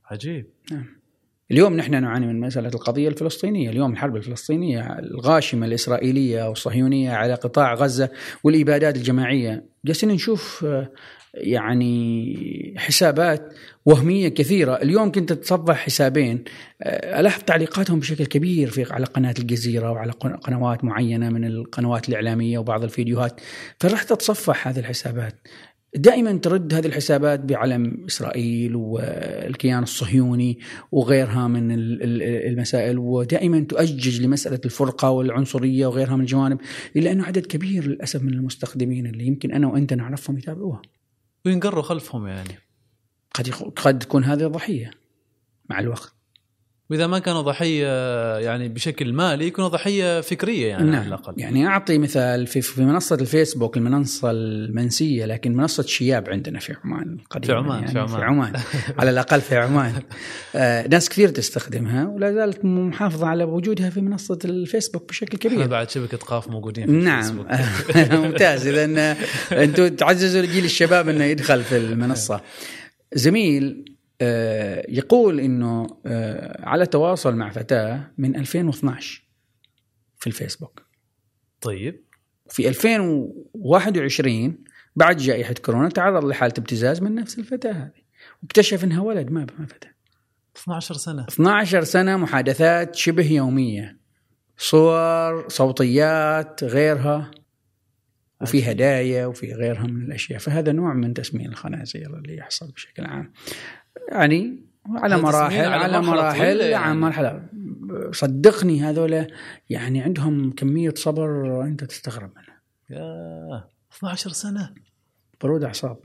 [0.04, 0.46] عجيب.
[0.72, 1.02] نعم.
[1.50, 3.70] اليوم نحن نعاني من مسألة القضية الفلسطينية.
[3.70, 8.10] اليوم الحرب الفلسطينية الغاشمة الإسرائيلية والصهيونية على قطاع غزة
[8.44, 9.64] والإبادات الجماعية.
[9.84, 10.66] جالسين نشوف
[11.34, 13.54] يعني حسابات
[13.86, 14.74] وهمية كثيرة.
[14.74, 16.44] اليوم كنت تتصفح حسابين
[16.82, 22.58] آه، ألاحظ تعليقاتهم بشكل كبير في على قناة الجزيرة وعلى قنوات معينة من القنوات الإعلامية
[22.58, 23.40] وبعض الفيديوهات.
[23.80, 25.48] فرحت أتصفح هذه الحسابات.
[25.94, 30.58] دائما ترد هذه الحسابات بعلم إسرائيل والكيان الصهيوني
[30.92, 31.68] وغيرها من
[32.22, 36.58] المسائل ودائما تؤجج لمسألة الفرقة والعنصرية وغيرها من الجوانب
[36.96, 40.82] الا انه عدد كبير للأسف من المستخدمين اللي يمكن أنا وأنت نعرفهم يتابعوها.
[41.46, 42.58] وينقروا خلفهم يعني.
[43.34, 44.90] قد قد تكون هذه ضحيه
[45.70, 46.21] مع الوقت.
[46.90, 47.86] وإذا ما كانوا ضحية
[48.38, 51.00] يعني بشكل مالي يكونوا ضحية فكرية يعني نعم.
[51.00, 51.34] على الأقل.
[51.36, 57.18] يعني أعطي مثال في في منصة الفيسبوك المنصة المنسية لكن منصة شياب عندنا في عمان
[57.30, 58.52] قديما في عمان يعني في عمان, في عمان.
[58.98, 59.92] على الأقل في عمان.
[60.56, 65.66] آه ناس كثير تستخدمها ولا زالت محافظة على وجودها في منصة الفيسبوك بشكل كبير.
[65.66, 67.46] بعد شبكة قاف موجودين في نعم.
[68.22, 68.66] ممتاز.
[68.66, 69.16] اذا
[69.52, 72.40] أنتم تعززوا جيل الشباب إنه يدخل في المنصة.
[73.14, 73.91] زميل آه،
[74.88, 79.22] يقول إنه آه، على تواصل مع فتاة من 2012
[80.18, 80.82] في الفيسبوك.
[81.60, 82.04] طيب.
[82.48, 84.64] في 2021
[84.96, 88.02] بعد جائحة كورونا تعرض لحالة ابتزاز من نفس الفتاة هذه.
[88.42, 89.92] واكتشف إنها ولد ما فتاة.
[90.56, 91.26] 12 سنة.
[91.28, 93.98] 12 سنة محادثات شبه يومية.
[94.56, 97.30] صور صوتيات غيرها.
[98.40, 100.38] وفي هدايا وفي غيرها من الأشياء.
[100.38, 103.32] فهذا نوع من تسمين الخنازير اللي يحصل بشكل عام.
[104.08, 106.94] يعني على مراحل على على مرحلة مراحل طويلة يعني.
[106.94, 107.48] مرحلة.
[108.12, 109.26] صدقني هذول
[109.70, 112.62] يعني عندهم كمية صبر أنت تستغرب منها.
[112.90, 113.64] يا
[113.96, 114.74] 12 سنة.
[115.42, 115.98] برود أعصاب.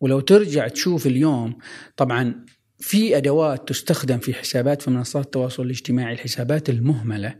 [0.00, 1.58] ولو ترجع تشوف اليوم
[1.96, 2.44] طبعا
[2.78, 7.34] في أدوات تستخدم في حسابات في منصات التواصل الاجتماعي الحسابات المهملة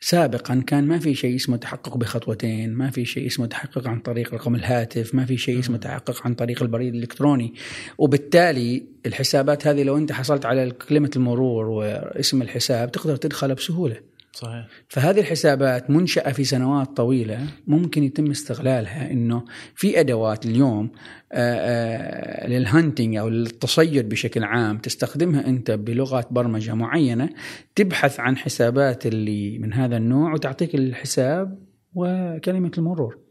[0.00, 4.34] سابقا كان ما في شيء اسمه تحقق بخطوتين ما في شيء اسمه تحقق عن طريق
[4.34, 7.54] رقم الهاتف ما في شيء اسمه تحقق عن طريق البريد الإلكتروني.
[7.98, 13.96] وبالتالي الحسابات هذه لو أنت حصلت على كلمه المرور واسم الحساب تقدر تدخلها بسهولة.
[14.38, 14.66] صحيح.
[14.88, 20.90] فهذه الحسابات منشأة في سنوات طويلة ممكن يتم استغلالها إنه في أدوات اليوم
[21.32, 27.28] آه، آه، لل hunting أو للتصيد بشكل عام تستخدمها أنت بلغات برمجة معينة
[27.74, 31.58] تبحث عن حسابات اللي من هذا النوع وتعطيك الحساب
[31.94, 33.27] وكلمة المرور.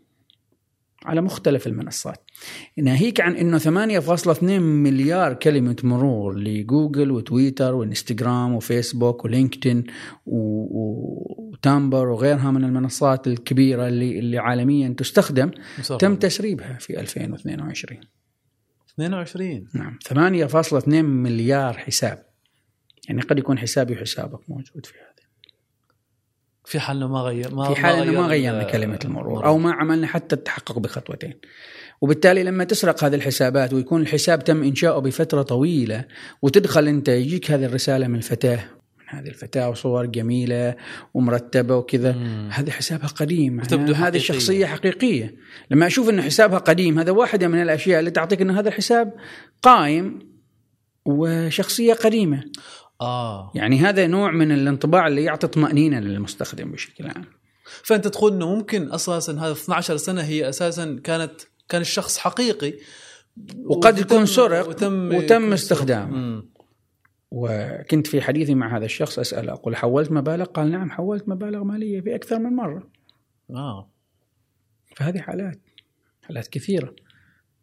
[1.08, 2.24] على مختلف المنصات.
[2.78, 9.84] ناهيك عن إنه 8.2 مليار كلمة مرور لجوجل وتويتر وإنستغرام وفيسبوك ولينكدين
[10.26, 16.00] و- و Tumblr وغيرها من المنصات الكبيرة اللي اللي عالميا تستخدم مسافر.
[16.00, 18.00] تم تسريبها في 2022
[18.94, 20.00] 22 نعم.
[20.08, 22.26] 8.2 مليار حساب.
[23.10, 25.17] يعني قد يكون حسابي وحسابك موجود في هذا
[26.68, 29.58] في حال إنه ما غير ما في حال إنه ما غير غيرنا كلمة المرور أو
[29.58, 31.34] ما عملنا حتى التحقق بخطوتين.
[32.02, 36.06] وبالتالي لما تسرق هذه الحسابات ويكون الحساب تم إنشاؤه بفترة طويلة
[36.42, 38.60] وتدخل أنت يجيك هذه الرسالة من الفتاه
[39.00, 40.76] من هذه الفتاة وصور جميلة
[41.14, 42.16] ومرتبة وكذا.
[42.50, 44.18] هذا حسابها قديم وتبدو معناها هذه حقيقية.
[44.18, 45.36] الشخصيه حقيقية.
[45.72, 49.14] لما أشوف انه حسابها قديم هذا واحدة من الأشياء اللي تعطيك انه هذا الحساب
[49.62, 50.20] قائم
[51.06, 52.44] وشخصية قديمة.
[53.02, 53.52] آه.
[53.56, 57.26] يعني هذا نوع من الانطباع اللي يعطي طمأنينة للمستخدم بشكل عام.
[57.84, 62.74] فأنت تقول إنه ممكن أساسا هذا 12 سنة هي أساسا كانت كان الشخص حقيقي.
[63.66, 66.44] وقد يكون سرق وتم وتم استخدامه.
[67.32, 72.02] وكنت في حديثي مع هذا الشخص أسأله أقول حولت مبالغ؟ قال نعم حولت مبالغ مالية
[72.02, 72.90] في أكثر من مرة.
[73.50, 73.92] آه.
[74.96, 75.60] فهذه حالات
[76.22, 76.96] حالات كثيرة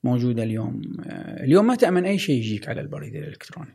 [0.05, 0.83] موجودة اليوم.
[1.07, 3.75] آه، اليوم ما تأمن أي شيء يجيك على البريد الإلكتروني.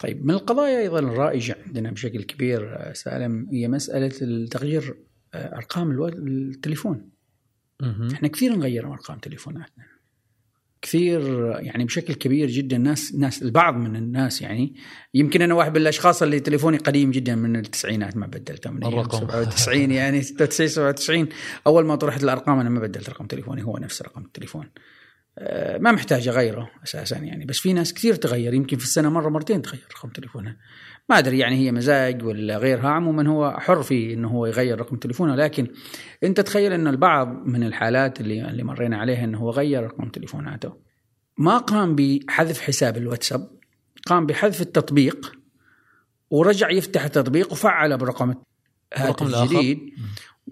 [0.00, 4.96] طيب من القضايا أيضا الرائجة عندنا بشكل كبير آه، سألم هي مسألة تغيير
[5.34, 7.10] آه، أرقام التليفون.
[8.12, 9.84] إحنا كثير نغير أرقام تليفوناتنا
[10.82, 11.20] كثير
[11.60, 14.74] يعني بشكل كبير جدا ناس ناس البعض من الناس يعني
[15.14, 19.18] يمكن أنا واحد من الأشخاص اللي تليفوني قديم جدا من التسعينات ما بدلته من الرقم.
[19.18, 21.28] 97 يعني 96 97
[21.66, 24.70] أول ما طرحت الأرقام أنا ما بدلت رقم تليفوني هو نفس رقم التليفون آه،
[25.78, 27.44] ما محتاج أغيره أساسا يعني.
[27.44, 30.56] بس في ناس كثير تغير يمكن في السنة مرة مرتين تغير رقم تليفونها
[31.08, 34.96] ما أدري يعني هي مزاج ولا غيرها عموما هو حر في إنه هو يغير رقم
[34.96, 35.34] تليفونه.
[35.34, 35.66] لكن
[36.24, 40.76] أنت تخيل إن البعض من الحالات اللي اللي مرينا عليها إنه هو غير رقم تليفوناته.
[41.38, 43.50] ما قام بحذف حساب الواتساب
[44.06, 45.32] قام بحذف التطبيق
[46.30, 48.34] ورجع يفتح التطبيق وفعله برقم
[48.96, 49.54] الرقم هاتف الآخر.
[49.60, 49.78] جديد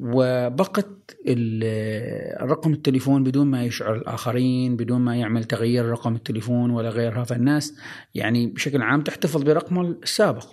[0.01, 7.24] وبقت الرقم التليفون بدون ما يشعر الآخرين بدون ما يعمل تغيير رقم التليفون ولا غيرها
[7.24, 7.74] فالناس
[8.14, 10.46] يعني بشكل عام تحتفظ برقمه السابق.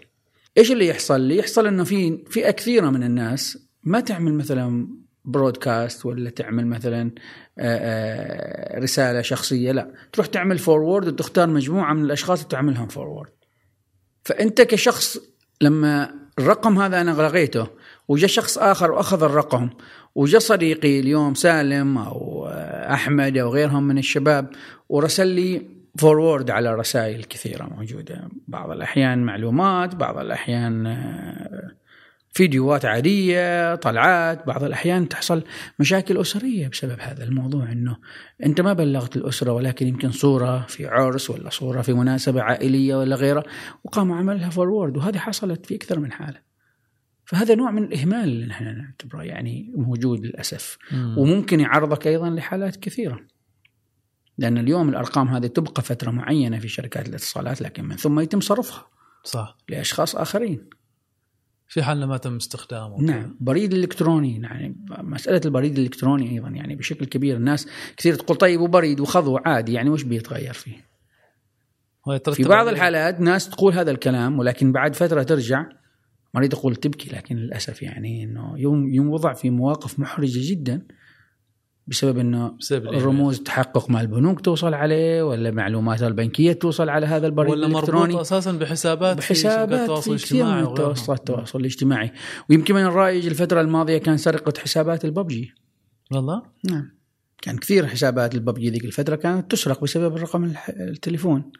[0.57, 4.87] إيش اللي يحصل؟ اللي يحصل إنه في فئة كثيرة من الناس ما تعمل مثلا
[5.25, 7.11] broadcast ولا تعمل مثلا
[7.59, 9.93] آه، آه، رسالة شخصية لا.
[10.13, 13.31] تروح تعمل forward وتختار مجموعة من الأشخاص وتعملهم forward
[14.23, 15.17] فأنت كشخص
[15.61, 17.67] لما الرقم هذا أنا لغيته
[18.07, 19.69] وجاء شخص آخر وأخذ الرقم.
[20.15, 22.47] وجاء صديقي اليوم سالم أو
[22.93, 24.49] أحمد أو غيرهم من الشباب
[24.89, 25.61] ورسل لي
[25.97, 28.29] forward على رسائل كثيرة موجودة.
[28.47, 31.71] بعض الأحيان معلومات بعض الأحيان آه،
[32.35, 35.43] فيديوهات عادية طلعات بعض الأحيان تحصل
[35.79, 37.97] مشاكل أسرية بسبب هذا الموضوع إنه
[38.45, 43.15] أنت ما بلغت الأسرة ولكن يمكن صورة في عرس ولا صورة في مناسبة عائلية ولا
[43.15, 43.43] غيره
[43.83, 46.39] وقام عملها forward وهذه حصلت في أكثر من حالة.
[47.25, 50.77] فهذا نوع من الإهمال اللي نحن نعتبره يعني موجود للأسف.
[50.91, 51.17] مم.
[51.17, 53.19] وممكن يعرضك أيضا لحالات كثيرة.
[54.37, 58.87] لأن اليوم الأرقام هذه تبقى فترة معينة في شركات الاتصالات لكن من ثم يتم صرفها
[59.23, 59.57] صح.
[59.69, 60.74] لأشخاص آخرين.
[61.67, 63.01] في حال ما تم استخدامه.
[63.01, 64.41] نعم بريد إلكتروني.
[64.41, 67.37] يعني مسألة البريد الإلكتروني أيضا يعني بشكل كبير.
[67.37, 70.95] الناس كثير تقول طيب وبريد وخضو عادي يعني وش بيتغير فيه؟
[72.33, 75.61] في بعض الحالات ناس تقول هذا الكلام ولكن بعد فترة ترجع
[76.33, 80.81] ما اريد أقول تبكي لكن للأسف يعني إنه يوم يوضع في مواقف محرجة جدا.
[81.87, 82.87] بسبب إنه بسبب.
[82.87, 87.89] الرموز تحقق مع البنوك توصل عليه ولا معلومات البنكية توصل على هذا البريد ولا مربوط
[87.89, 90.63] الإلكتروني؟ أساسا بحسابات بحسابات التواصل الاجتماعي.
[90.63, 92.11] التواصل الاجتماعي.
[92.49, 95.53] ويمكن من الرائج الفترة الماضية كان سرقة حسابات الببجي.
[96.11, 96.91] والله؟ نعم.
[97.41, 101.51] كان كثير حسابات الببجي ذيك الفترة كانت تسرق بسبب الرقم التليفون.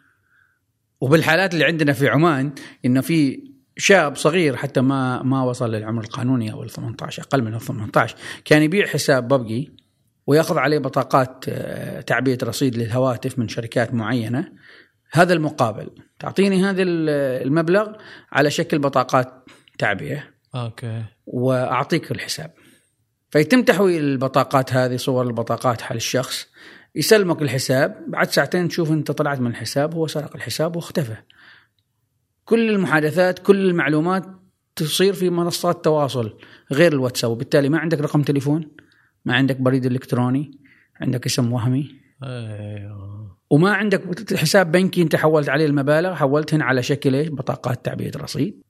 [1.00, 2.52] وبالحالات اللي عندنا في عمان
[2.84, 7.54] إنه في شاب صغير حتى ما ما وصل للعمر القانوني أو ال 18 أقل من
[7.54, 9.85] ال 18 كان يبيع حساب ببجي
[10.26, 14.52] وياخذ عليه بطاقات آه، تعبئه رصيد للهواتف من شركات معينة.
[15.12, 15.90] هذا المقابل.
[16.18, 17.92] تعطيني هذا ال- المبلغ
[18.32, 19.44] على شكل بطاقات
[19.78, 20.22] تعبئه
[20.54, 21.04] أوكي.
[21.26, 22.54] وأعطيك الحساب.
[23.30, 26.46] فيتم تحويل البطاقات هذه صور البطاقات حال الشخص.
[26.94, 28.04] يسلمك الحساب.
[28.08, 31.16] بعد ساعتين تشوف إنت طلعت من الحساب هو سرق الحساب واختفى.
[32.44, 34.24] كل المحادثات كل المعلومات
[34.76, 36.38] تصير في منصات تواصل
[36.72, 37.30] غير الواتساب.
[37.30, 38.70] وبالتالي ما عندك رقم تليفون.
[39.26, 40.58] ما عندك بريد إلكتروني
[41.00, 47.14] عندك اسم وهمي أيوه وما عندك حساب بنكي أنت حولت عليه المبالغ حولتهن على شكل
[47.14, 48.62] إيش؟ بطاقات تعبئه رصيد.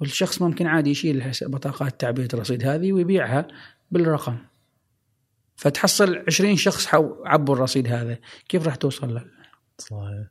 [0.00, 3.48] والشخص ممكن عادي يشيل بطاقات تعبئه الرصيد هذه ويبيعها
[3.90, 4.36] بالرقم.
[5.56, 9.24] فتحصل 20 شخص حو- عبوا الرصيد هذا، كيف راح توصل له؟
[9.78, 10.26] صحيح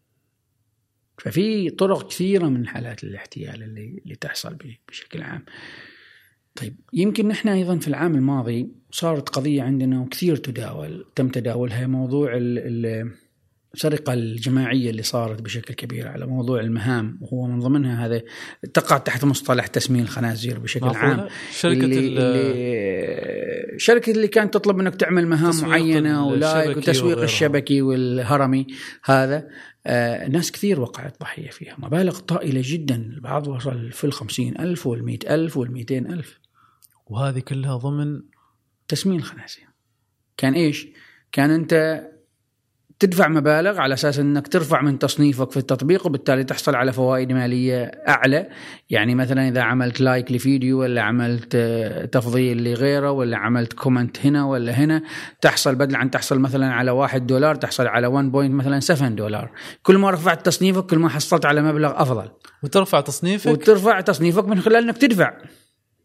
[1.18, 4.58] ففي طرق كثيرة من حالات الاحتيال اللي اللي تحصل
[4.90, 5.46] بشكل عام.
[6.56, 12.36] طيب يمكن نحن أيضا في العام الماضي صارت قضية عندنا وكثير تداول تم تداولها موضوع
[12.38, 13.12] ال- ال-
[13.74, 18.22] السرقة الجماعية اللي صارت بشكل كبير على موضوع المهام وهو من ضمنها هذا
[18.74, 24.76] تقع تحت مصطلح تسمين الخنازير بشكل عام؟ شركة اللي, ال- اللي شركة اللي كانت تطلب
[24.76, 27.24] منك تعمل مهام معينة ولايك الشبكي وتسويق وغيرها.
[27.24, 28.68] الشبكي والهرمي
[29.04, 29.48] هذا
[29.86, 35.36] آه ناس كثير وقعت ضحية فيها مبالغ طائلة جدا البعض وصل في الخمسين ألف والمئة
[35.36, 36.40] ألف والمئتين ألف
[37.08, 38.22] وهذه كلها ضمن
[38.90, 39.70] تسمين الخنازير
[40.38, 40.88] كان إيش؟
[41.32, 42.04] كان أنت
[43.00, 47.84] تدفع مبالغ على أساس أنك ترفع من تصنيفك في التطبيق وبالتالي تحصل على فوائد مالية
[48.08, 48.50] أعلى،
[48.90, 54.46] يعني مثلا إذا عملت like لفيديو ولا عملت آه، تفضيل لغيره ولا عملت comment هنا
[54.46, 55.02] ولا هنا
[55.42, 59.52] تحصل بدل عن تحصل مثلا على واحد دولار تحصل على 1 بوينت مثلا 7 دولار،
[59.84, 62.30] كل ما رفعت تصنيفك كل ما حصلت على مبلغ أفضل.
[62.64, 65.34] وترفع تصنيفك؟ وترفع تصنيفك من خلال إنك تدفع.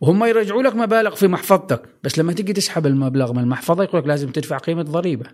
[0.05, 1.83] وهم يرجعوا لك مبالغ في محفظتك.
[2.03, 5.27] بس لما تيجي تسحب المبلغ من المحفظة يقول لك لازم تدفع قيمة ضريبة.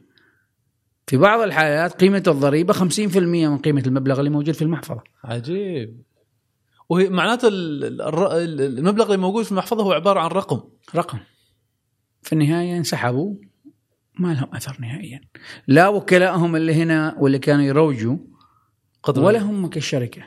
[1.07, 5.03] في بعض الحالات قيمة الضريبة 50% من قيمة المبلغ اللي موجود في المحفظة.
[5.25, 6.03] عجيب.
[6.89, 10.61] وهي معناته المبلغ اللي موجود في المحفظة هو عبارة عن رقم.
[10.95, 11.19] رقم.
[12.23, 13.35] في النهاية انسحبوا
[14.19, 15.21] ما لهم أثر نهائيا.
[15.67, 18.17] لا وكلائهم اللي هنا واللي كانوا يروجوا
[19.03, 20.23] قدر ولا هم كالشركة.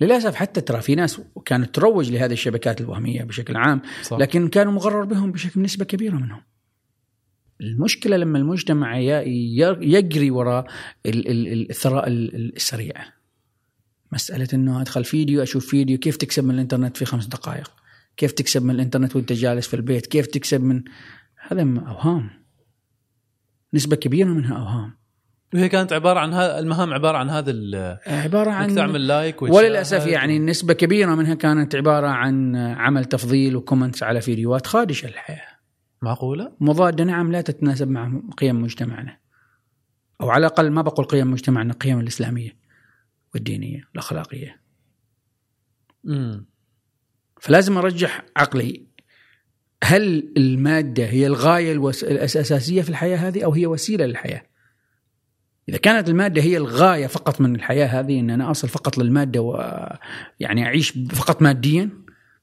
[0.00, 4.16] للأسف حتى ترى في ناس كانت تروج لهذه الشبكات الوهمية بشكل عام صح.
[4.18, 6.42] لكن كانوا مغرر بهم بشكل نسبة كبيرة منهم.
[7.60, 10.66] المشكلة لما المجتمع يجري وراء
[11.06, 12.94] ال- ال- ال- الثراء ال- ال- السريع.
[14.12, 17.72] مسألة أنه أدخل فيديو أشوف فيديو كيف تكسب من الإنترنت في خمس دقائق؟
[18.16, 20.82] كيف تكسب من الإنترنت وأنت جالس في البيت؟ كيف تكسب من؟
[21.48, 22.30] هذا م- أوهام.
[23.74, 24.92] نسبة كبيرة منها أوهام.
[25.56, 29.42] وهي كانت عبارة عن هذا المهام عبارة عن هذا ال- عبارة إنك عن تعمل like
[29.42, 35.08] وللأسف يعني نسبة كبيرة منها كانت عبارة عن عمل تفضيل و comments على فيديوهات خادشه
[35.08, 35.56] للحياه
[36.02, 37.04] معقولة؟ مضادة.
[37.04, 39.18] نعم لا تتناسب مع قيم مجتمعنا.
[40.20, 42.56] أو على الأقل ما بقول قيم مجتمعنا القيم الإسلامية
[43.34, 44.60] والدينية الأخلاقية.
[46.06, 46.46] امم
[47.40, 48.86] فلازم أرجح عقلي
[49.84, 52.04] هل المادة هي الغاية الوس...
[52.04, 54.42] الأساسية في الحياة هذه أو هي وسيلة للحياة؟
[55.68, 60.64] إذا كانت المادة هي الغاية فقط من الحياة هذه إن أنا أصل فقط للمادة ويعني
[60.64, 61.90] أعيش فقط ماديا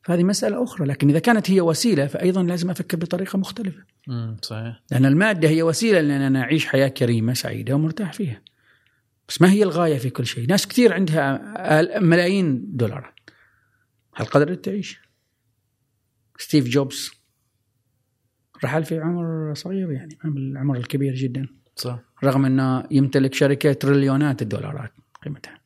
[0.01, 0.87] فهذه مسألة أخرى.
[0.87, 3.83] لكن إذا كانت هي وسيلة فايضا لازم أفكر بطريقة مختلفة.
[4.09, 4.81] امم صحيح.
[4.91, 8.41] لأن المادة هي وسيلة لأن أنا أعيش حياة كريمة سعيدة ومرتاح فيها.
[9.27, 13.19] بس ما هي الغاية في كل شيء؟ ناس كثير عندها ملايين دولارات.
[14.15, 14.99] هل قدرت تعيش؟
[16.37, 17.11] ستيف جوبز.
[18.63, 21.47] رحل في عمر صغير يعني بالعمر الكبير جدا.
[21.75, 24.91] صح رغم انه يمتلك شركة تريليونات الدولارات
[25.23, 25.63] قيمتها.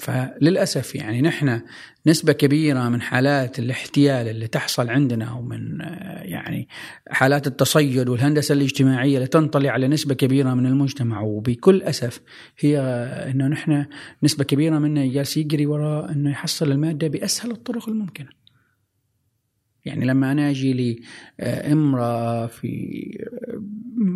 [0.00, 1.60] فللأسف يعني نحن
[2.06, 5.78] نسبة كبيرة من حالات الاحتيال اللي تحصل عندنا ومن
[6.22, 6.68] يعني
[7.10, 12.20] حالات التصيد والهندسة الاجتماعية اللي تنطلي على نسبه كبيرة من المجتمع وبكل أسف
[12.58, 12.78] هي
[13.30, 13.86] انه نحن
[14.22, 18.39] نسبة كبيرة منا جالس يجري وراء أنه يحصل المادة بأسهل الطرق الممكنة.
[19.84, 21.00] يعني لما أنا أجي لي
[21.40, 23.00] آه، في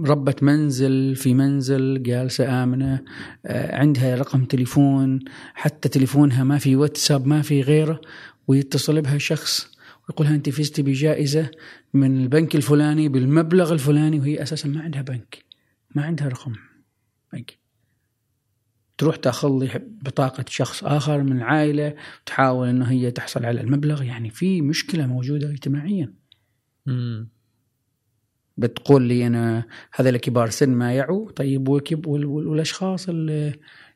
[0.07, 3.05] ربة منزل في منزل جالسة آمنة
[3.47, 5.21] آه، عندها رقم تليفون
[5.55, 8.01] حتى تليفونها ما في واتساب ما في غيره
[8.49, 9.75] ويتصل بها شخص
[10.09, 11.51] ويقول لها أنت فزتي بجائزة
[11.95, 15.45] من البنك الفلاني بالمبلغ الفلاني وهي أساسا ما عندها بنك
[15.95, 16.53] ما عندها رقم
[17.33, 17.64] بنك.
[18.99, 24.03] تروح تاخذ لي بطاقة شخص آخر من العائلة وتحاول أنه هي تحصل على المبلغ.
[24.03, 26.13] يعني في مشكلة موجودة اجتماعيا.
[26.87, 27.29] مم.
[28.57, 33.53] بتقول لي أنا هذا الكبار سن ما يعوا طيب وكب وال- وال- والأشخاص اللي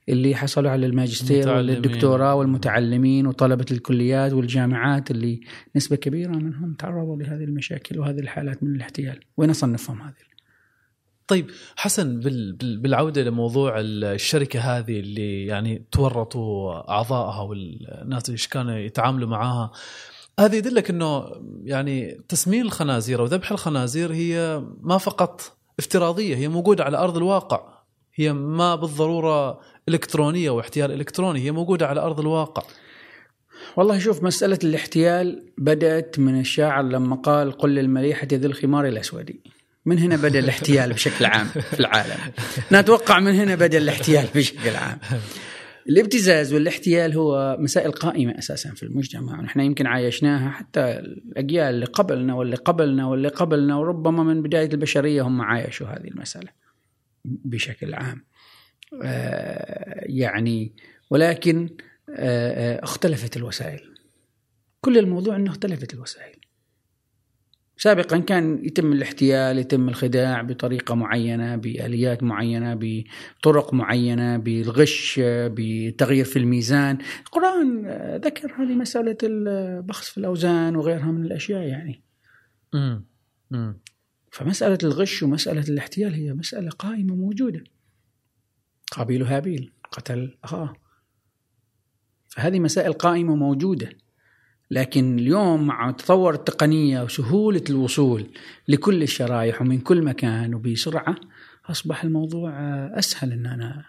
[0.08, 1.48] اللي حصلوا على الماجستير.
[1.48, 5.40] والدكتوراه والمتعلمين وطلبة الكليات والجامعات اللي
[5.76, 9.20] نسبة كبيرة منهم تعرضوا لهذه المشاكل وهذه الحالات من الاحتيال.
[9.36, 10.27] وين أصنفهم هذه؟
[11.28, 18.76] طيب حسن بال- بال- بالعودة لموضوع الشركة هذه اللي يعني تورطوا أعضائها والناس اللي كانوا
[18.76, 19.70] يتعاملوا معاها
[20.40, 21.24] هذا يدلك إنه
[21.64, 27.78] يعني تسمين الخنازير وذبح الخنازير هي ما فقط افتراضية هي موجودة على أرض الواقع
[28.14, 32.62] هي ما بالضرورة إلكترونية واحتيال إلكتروني هي موجودة على أرض الواقع.
[33.76, 39.32] والله شوف مسألة الاحتيال بدأت من الشاعر لما قال قل للمليحة ذي الخمار الأسود.
[39.88, 42.32] من هنا بدأ الاحتيال بشكل عام في العالم.
[42.72, 44.98] نتوقع من هنا بدأ الاحتيال بشكل عام.
[45.88, 52.34] الابتزاز والاحتيال هو مسائل قائمة أساسا في المجتمع ونحن يمكن عايشناها حتى الأجيال اللي قبلنا
[52.34, 56.50] واللي قبلنا واللي قبلنا وربما من بداية البشرية هم عايشوا هذه المسألة
[57.24, 58.24] بشكل عام.
[59.02, 60.74] آه، يعني
[61.10, 61.68] ولكن
[62.16, 63.94] آه، آه، اختلفت الوسائل.
[64.80, 66.37] كل الموضوع إنه اختلفت الوسائل.
[67.78, 76.38] سابقا كان يتم الاحتيال يتم الخداع بطريقة معينة بآليات معينة بطرق معينة بالغش بتغيير في
[76.38, 76.98] الميزان.
[77.26, 82.02] القرآن آه، ذكر هذه مسألة البخس في الأوزان وغيرها من الأشياء يعني.
[82.74, 83.78] امم
[84.30, 87.64] فمسألة الغش ومسألة الاحتيال هي مسألة قائمة موجودة.
[88.92, 90.72] قابيل هابيل قتل أخاه.
[92.28, 93.88] فهذه مسائل قائمة موجودة.
[94.70, 98.26] لكن اليوم مع تطور التقنية وسهولة الوصول
[98.68, 101.16] لكل الشرائح ومن كل مكان وبسرعة
[101.66, 103.84] أصبح الموضوع آه، أسهل إن أنا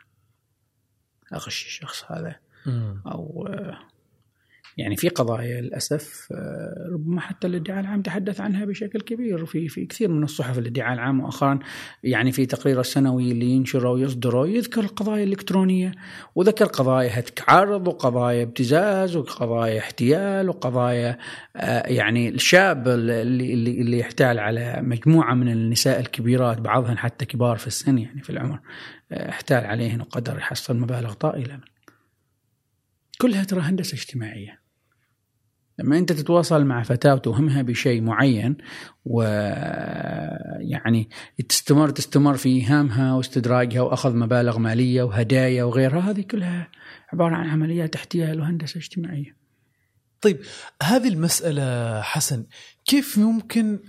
[1.33, 2.35] اغش الشخص هذا
[3.05, 3.77] أو آه،
[4.79, 9.45] يعني في قضايا للأسف آه، ربما حتى الادعاء العام تحدث عنها بشكل كبير.
[9.45, 11.59] في في كثير من الصحف الادعاء العام مؤخرا
[12.03, 15.91] يعني في تقرير السنوي اللي ينشره ويصدره يذكر القضايا الالكترونيه
[16.35, 21.17] وذكر قضايا هتك عرض وقضايا ابتزاز وقضايا احتيال وقضايا
[21.55, 27.57] آه، يعني الشاب اللي اللي اللي يحتال على مجموعة من النساء الكبيرات بعضهن حتى كبار
[27.57, 28.59] في السن يعني في العمر
[29.11, 31.59] آه، احتال عليهن وقدر يحصل مبالغ طائلة.
[33.21, 34.68] كلها ترى هندسة اجتماعية.
[35.79, 38.57] لما أنت تتواصل مع فتاة وتوهمها بشيء معين
[39.05, 40.59] ويعني
[41.49, 46.67] تستمر تستمر في إيهامها واستدراجها وأخذ مبالغ مالية وهدايا وغيرها هذه كلها
[47.13, 49.35] عبارة عن عمليات احتيال وهندسه اجتماعيه.
[50.21, 50.39] طيب
[50.83, 52.45] هذه المسألة حسن
[52.85, 53.79] كيف ممكن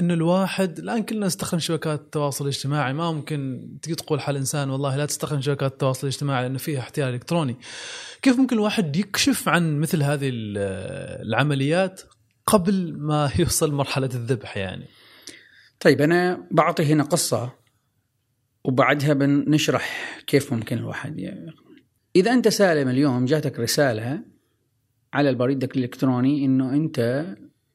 [0.00, 4.96] أن الواحد الآن كلنا نستخدم شبكات التواصل الاجتماعي ما ممكن تجي تقول حال إنسان والله
[4.96, 7.56] لا تستخدم شبكات التواصل الاجتماعي لأنه فيها احتيال إلكتروني.
[8.22, 10.58] كيف ممكن الواحد يكشف عن مثل هذه ال-
[11.28, 12.00] العمليات
[12.46, 14.86] قبل ما يوصل مرحلة الذبح يعني؟
[15.80, 17.52] طيب أنا بعطي هنا قصة
[18.64, 21.46] وبعدها بنشرح كيف ممكن الواحد ي-
[22.16, 24.22] إذا أنت سالم اليوم جاتك رسالة
[25.12, 27.26] على بريدك الإلكتروني إنه أنت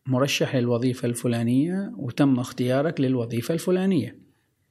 [0.07, 4.19] مرشح للوظيفة الفلانية وتم اختيارك للوظيفة الفلانية.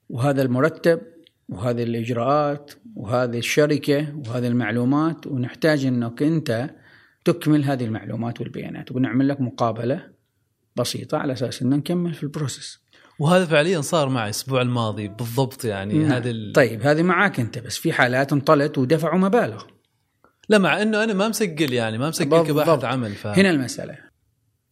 [0.09, 1.01] وهذا المرتب
[1.49, 6.70] وهذه الإجراءات وهذه الشركة وهذه المعلومات ونحتاج إنك أنت
[7.25, 8.90] تكمل هذه المعلومات والبيانات.
[8.90, 10.07] وبنعمل لك مقابلة
[10.77, 12.85] بسيطة على أساس إن نكمل في ال process.
[13.18, 15.94] وهذا فعليا صار معي الأسبوع الماضي بالضبط يعني.
[15.94, 16.12] نعم.
[16.12, 16.53] هذه ال...
[16.53, 19.64] طيب هذه معاك أنت بس في حالات انطلت ودفعوا مبالغ.
[20.49, 22.42] لا مع أنه أنا ما مسجل يعني ما مسجل.
[22.42, 23.27] كباحة عمل ف...
[23.27, 24.04] هنا المسألة.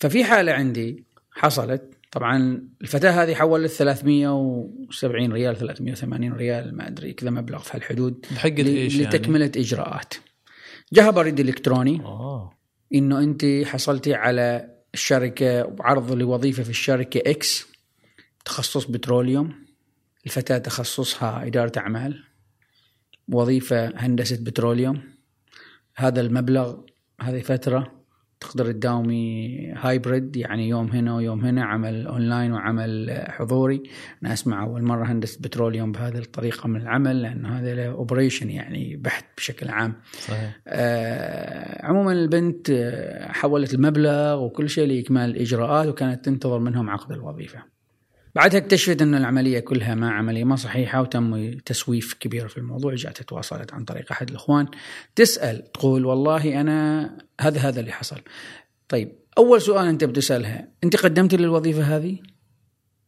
[0.02, 7.30] ففي حالة عندي حصلت طبعا الفتاة هذه حولت 370 ريال 380 ريال ما أدري كذا
[7.30, 8.26] مبلغ في هالحدود
[8.62, 10.14] ل- إيش يعني؟ لتكملة إجراءات.
[10.92, 12.52] جاها بريد إلكتروني آه.
[12.94, 17.66] إنه أنت حصلتي على الشركة بعرض لوظيفة في الشركة X
[18.44, 19.54] تخصص petroleum.
[20.26, 22.24] الفتاة تخصصها إدارة أعمال
[23.28, 25.02] وظيفة هندسة petroleum.
[25.96, 26.76] هذا المبلغ
[27.20, 28.01] هذه فترة
[28.42, 33.82] تقدر تداومي hybrid يعني يوم هنا ويوم هنا عمل اونلاين وعمل حضوري.
[34.22, 38.96] أنا أسمع أول مرة هندسة petroleum بهذه الطريقة من العمل لأنه هذا له operation يعني
[38.96, 39.94] بحث بشكل عام.
[40.18, 40.60] صحيح.
[40.66, 47.71] آه، عموما البنت آه، حولت المبلغ وكل شيء لإكمال الاجراءات وكانت تنتظر منهم عقد الوظيفة.
[48.34, 53.22] بعدها اكتشفت أن العملية كلها ما عملية ما صحيحة وتم تسويف كبير في الموضوع جاءت
[53.22, 54.68] تواصلت عن طريق أحد الإخوان
[55.14, 58.20] تسأل تقول والله أنا هذا هذا اللي حصل.
[58.88, 62.18] طيب أول سؤال أنت بتسألها أنت قدمت للوظيفة هذه؟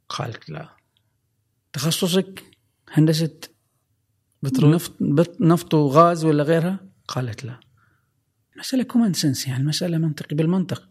[0.09, 0.68] قالت لا
[1.72, 2.43] تخصصك
[2.91, 3.41] هندسة
[4.43, 4.93] بترول نفط
[5.41, 7.61] نفط وغاز ولا غيرها؟ قالت لا
[8.57, 10.89] مسألة common sense يعني مسألة منطقي بالمنطق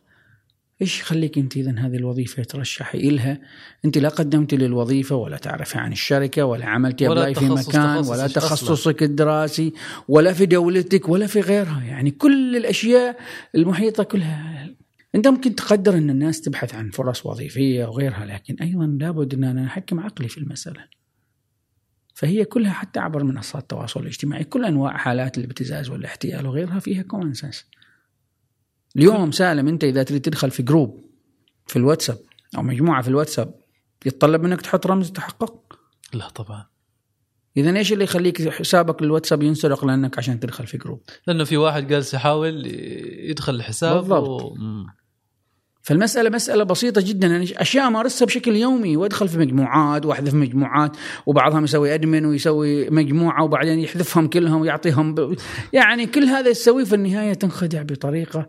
[0.83, 3.39] إيش يخليك أنت اذا هذه الوظيفة ترشحي إلها؟
[3.85, 8.11] أنت لا قدمتي للوظيفة ولا تعرفي عن الشركة ولا عملتي ولا apply في مكان تخصصك
[8.11, 8.41] ولا أصلاً.
[8.41, 9.73] تخصصك الدراسي
[10.07, 11.83] ولا في دولتك ولا في غيرها.
[11.83, 13.19] يعني كل الأشياء
[13.55, 14.69] المحيطة كلها.
[15.15, 19.65] أنت ممكن تقدر أن الناس تبحث عن فرص وظيفية وغيرها لكن أيضا لابد أن أنا
[19.65, 20.85] أحكم عقلي في المسألة.
[22.13, 27.33] فهي كلها حتى عبر منصات التواصل الاجتماعي كل أنواع حالات الابتزاز والاحتيال وغيرها فيها common
[27.33, 27.65] sense
[28.95, 31.03] اليوم سالم انت إذا تريد تدخل في group
[31.67, 32.17] في الواتساب
[32.57, 33.53] أو مجموعة في الواتساب
[34.05, 35.79] يتطلب منك تحط رمز تحقق.
[36.13, 36.65] لا طبعا.
[37.57, 41.87] اذا إيش اللي يخليك حسابك للواتساب ينسرق لأنك عشان تدخل في group لأنه في واحد
[41.87, 42.65] جالس يحاول
[43.29, 44.41] يدخل الحساب بالضبط.
[44.41, 44.55] و...
[45.81, 47.27] فالمسألة مسألة بسيطة جدا.
[47.27, 48.97] يعني أشياء أمارسها بشكل يومي.
[48.97, 55.37] وأدخل في مجموعات وأحذف مجموعات وبعضهم يسوي أدمن ويسوي مجموعة وبعدين يحذفهم كلهم ويعطيهم ب...
[55.73, 58.47] يعني كل هذا يسويه في النهاية تنخدع بطريقة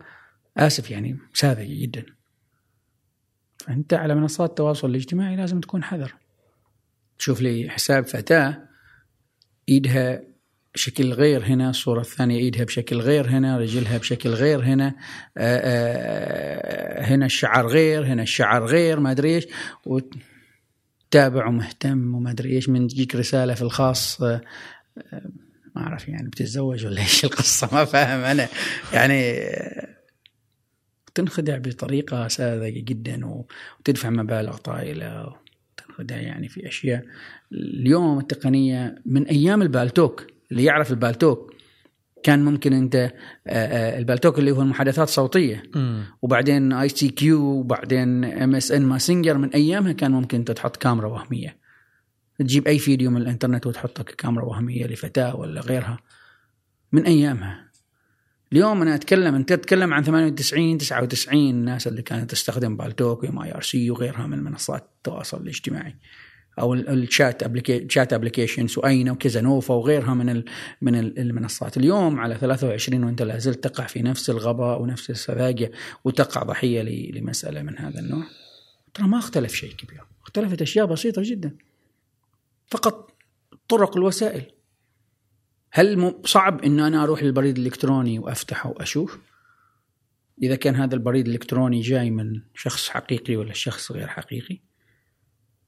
[0.57, 2.05] آسف يعني ساذجة جدا.
[3.57, 6.15] فأنت على منصات التواصل الاجتماعي لازم تكون حذر.
[7.19, 8.57] تشوف لي حساب فتاة
[9.69, 10.21] إيدها
[10.73, 14.95] بشكل غير هنا الصورة الثانية إيدها بشكل غير هنا رجلها بشكل غير هنا
[15.37, 19.47] آآ آآ هنا الشعر غير هنا الشعر غير ما أدري إيش.
[19.85, 24.41] وتابع ومهتم وما أدري إيش من تجيك رسالة في الخاص ما
[25.77, 28.47] أعرف يعني بتتزوج ولا إيش القصة ما فاهم أنا.
[28.93, 29.33] يعني
[31.15, 35.35] تنخدع بطريقة ساذجة جدا وتدفع مبالغ طائلة
[35.77, 37.05] تنخدع يعني في أشياء.
[37.51, 41.55] اليوم التقنية من أيام البالتوك اللي يعرف البالتوك
[42.23, 43.09] كان ممكن أنت آه،
[43.47, 45.63] آه، البالتوك اللي هو المحادثات الصوتية.
[46.21, 51.57] وبعدين ICQ وبعدين MSN Messenger من أيامها كان ممكن أنت تحط كاميرا وهمية.
[52.39, 55.99] تجيب أي فيديو من الإنترنت وتحطه كاميرا وهمية لفتاة ولا غيرها.
[56.91, 57.64] من أيامها.
[58.55, 63.91] اليوم أنا أتكلم أنت تتكلم عن 98 99 الناس اللي كانت تستخدم بالتوك و mIRC
[63.91, 65.95] وغيرها من منصات التواصل الاجتماعي.
[66.59, 67.43] أو ال- الشات
[67.91, 70.43] chat applications واينا وكيزانوفا وغيرها من
[70.81, 71.77] من ال- المنصات.
[71.77, 75.71] اليوم على 23 وأنت لا زلت تقع في نفس الغباء ونفس السذاجة
[76.03, 76.81] وتقع ضحية
[77.11, 78.23] لمسألة من هذا النوع.
[78.93, 81.55] ترى ما اختلف شيء كبير اختلفت أشياء بسيطة جدا.
[82.67, 83.11] فقط
[83.67, 84.41] طرق الوسائل.
[85.71, 89.19] هل صعب ان أنا أروح للبريد الإلكتروني وأفتحه وأشوف؟
[90.43, 94.59] إذا كان هذا البريد الإلكتروني جاي من شخص حقيقي ولا شخص غير حقيقي؟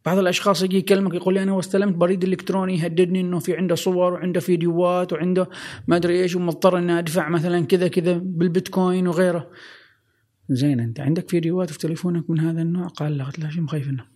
[0.05, 4.13] بعض الأشخاص يجي يكلمك يقول لي أنا واستلمت بريد إلكتروني يهددني إنه في عنده صور
[4.13, 5.49] وعنده فيديوهات وعنده
[5.87, 9.51] ما أدري إيش ومضطر إني أدفع مثلا كذا كذا بالبيتكوين وغيره.
[10.49, 14.07] زين أنت عندك فيديوهات في تليفونك من هذا النوع؟ قال لا قلت له شو مخيفنا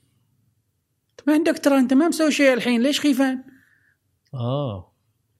[1.11, 3.43] أنت ما عندك ترى أنت ما مسوي شيء الحين ليش خيفان؟
[4.33, 4.90] آه.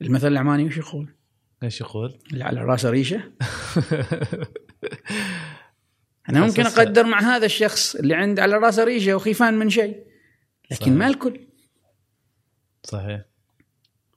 [0.02, 1.14] المثل العماني وش يقول؟
[1.64, 3.24] إيش يقول؟ اللي على راسه ريشه
[6.30, 10.04] أنا ممكن أقدر مع هذا الشخص اللي عنده على راسه ريشه وخيفان من شيء
[10.72, 10.94] لكن صحيح.
[10.94, 11.48] ما الكل.
[12.84, 13.22] صحيح.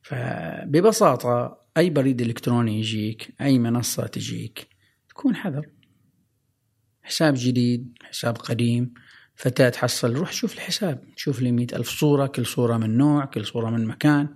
[0.03, 4.69] فببساطة أي بريد إلكتروني يجيك أي منصة تجيك
[5.09, 5.67] تكون حذر.
[7.03, 8.95] حساب جديد حساب قديم
[9.35, 11.05] فتاة تحصل روح شوف الحساب.
[11.17, 14.35] شوف لي مئة ألف صورة كل صورة من نوع كل صورة من مكان.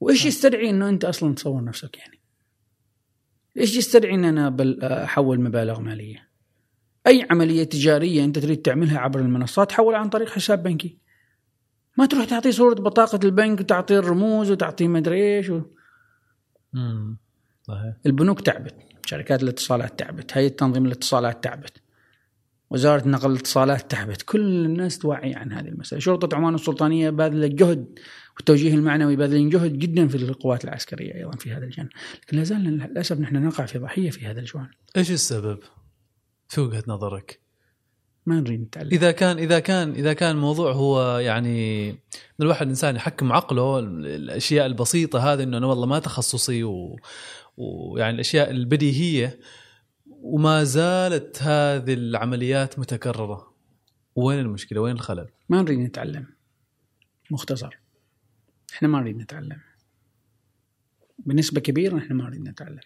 [0.00, 2.20] وإيش يستدعي أنه أنت أصلا تصور نفسك يعني؟
[3.56, 6.28] إيش يستدعي أن أنا بل- أحول مبالغ مالية؟
[7.06, 10.98] أي عملية تجارية أنت تريد تعملها عبر المنصات؟ حولها عن طريق حساب بنكي.
[11.98, 15.62] ما تروح تعطيه صورة بطاقة البنك وتعطيه الرموز وتعطيه مدري إيش و...
[16.74, 17.18] امم
[17.62, 17.94] صحيح.
[18.06, 18.74] البنوك تعبت.
[19.06, 20.36] شركات الاتصالات تعبت.
[20.36, 21.82] هيئة تنظيم الاتصالات تعبت.
[22.70, 24.22] وزارة نقل الاتصالات تعبت.
[24.22, 26.00] كل الناس توعي عن هذه المسألة.
[26.00, 27.98] شرطة عمان السلطانية باذلة جهد
[28.40, 31.88] والتوجيه المعنوي باذلين جهد جدا في القوات العسكرية أيضا في هذا الجانب
[32.22, 35.58] لكن لا زال للأسف نحن نقع في ضحية في هذا الجوانب إيش السبب؟
[36.48, 37.40] في وجهة نظرك؟
[38.26, 41.96] ما نريد نتعلم إذا كان إذا كان إذا كان الموضوع هو يعني إن
[42.40, 46.96] الواحد الانسان يحكم عقله الأشياء البسيطة هذه إنه أنا والله ما تخصصي و...
[47.56, 49.40] ويعني الأشياء البديهية
[50.06, 53.54] وما زالت هذه العمليات متكررة
[54.16, 56.26] وين المشكلة؟ وين الخلل؟ ما نريد نتعلم
[57.30, 57.79] مختصر
[58.74, 59.58] إحنا ما نريد نتعلم.
[61.18, 62.80] بنسبة كبيرة إحنا ما نريد نتعلم.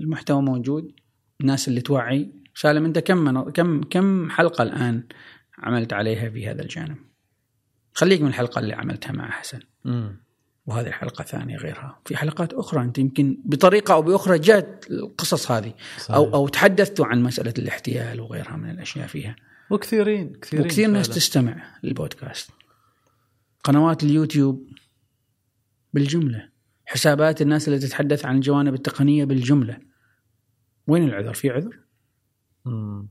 [0.00, 0.92] المحتوى موجود
[1.40, 2.32] الناس اللي توعي.
[2.54, 5.04] سالم أنت كم من كم كم حلقة الآن
[5.58, 6.96] عملت عليها في هذا الجانب؟
[7.94, 10.16] خليك من الحلقة اللي عملتها مع حسن امم
[10.66, 12.00] وهذه الحلقة ثانية غيرها.
[12.04, 15.74] في حلقات أخرى أنت يمكن بطريقة أو بأخرى جاءت القصص هذه.
[15.98, 16.16] صحيح.
[16.16, 19.36] أو, أو تحدثتوا عن مسألة الاحتيال وغيرها من الأشياء فيها.
[19.70, 22.50] وكثيرين كثيرين وكثير ناس تستمع للبودكاست.
[23.62, 24.68] قنوات اليوتيوب
[25.92, 26.48] بالجملة
[26.86, 29.78] حسابات الناس اللي تتحدث عن الجوانب التقنية بالجملة.
[30.86, 31.78] وين العذر؟ في عذر؟
[32.64, 33.08] مم.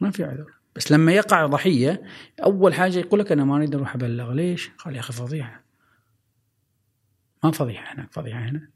[0.00, 0.54] ما في عذر.
[0.76, 2.02] بس لما يقع ضحية
[2.44, 4.32] أول حاجة يقول لك أنا ما أريد أروح أبلغ.
[4.32, 5.64] ليش؟ قال يا أخي فضيحة.
[7.44, 8.68] ما فضيحة هناك فضيحة هنا.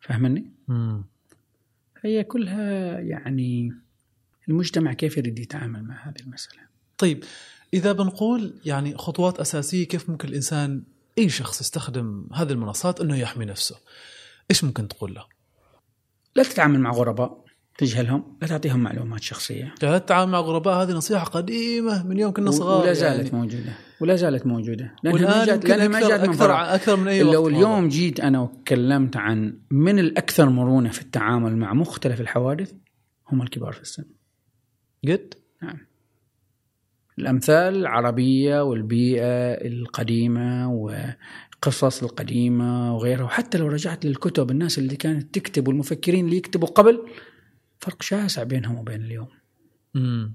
[0.00, 0.52] فهمني
[2.02, 3.72] هي كلها يعني
[4.48, 6.62] المجتمع كيف يريد يتعامل مع هذه المسألة؟
[6.98, 7.24] طيب
[7.74, 10.82] إذا بنقول يعني خطوات أساسية كيف ممكن الإنسان
[11.18, 13.76] أي شخص يستخدم هذه المنصات أنه يحمي نفسه
[14.50, 15.24] إيش ممكن تقول له؟
[16.36, 17.44] لا تتعامل مع غرباء
[17.78, 19.74] تجهلهم لا تعطيهم معلومات شخصية.
[19.82, 23.38] لا تتعامل مع غرباء هذه نصيحة قديمة من يوم كنا صغار ولا زالت يعني.
[23.38, 23.72] موجودة.
[24.00, 24.96] ولا زالت موجودة.
[25.02, 28.20] لأنها ما جات لأنها ما جات من أكثر, أكثر من أي وقت لو اليوم جيت
[28.20, 32.72] أنا وتكلمت عن من الأكثر مرونة في التعامل مع مختلف الحوادث؟
[33.28, 34.04] هم الكبار في السن.
[35.04, 35.78] جد نعم.
[37.18, 43.24] الأمثال العربية والبيئة القديمة وقصص القديمة وغيرها.
[43.24, 47.06] وحتى لو رجعت للكتب الناس اللي كانت تكتب والمفكرين اللي يكتبوا قبل
[47.78, 49.28] فرق شاسع بينهم وبين اليوم.
[49.94, 50.34] مم.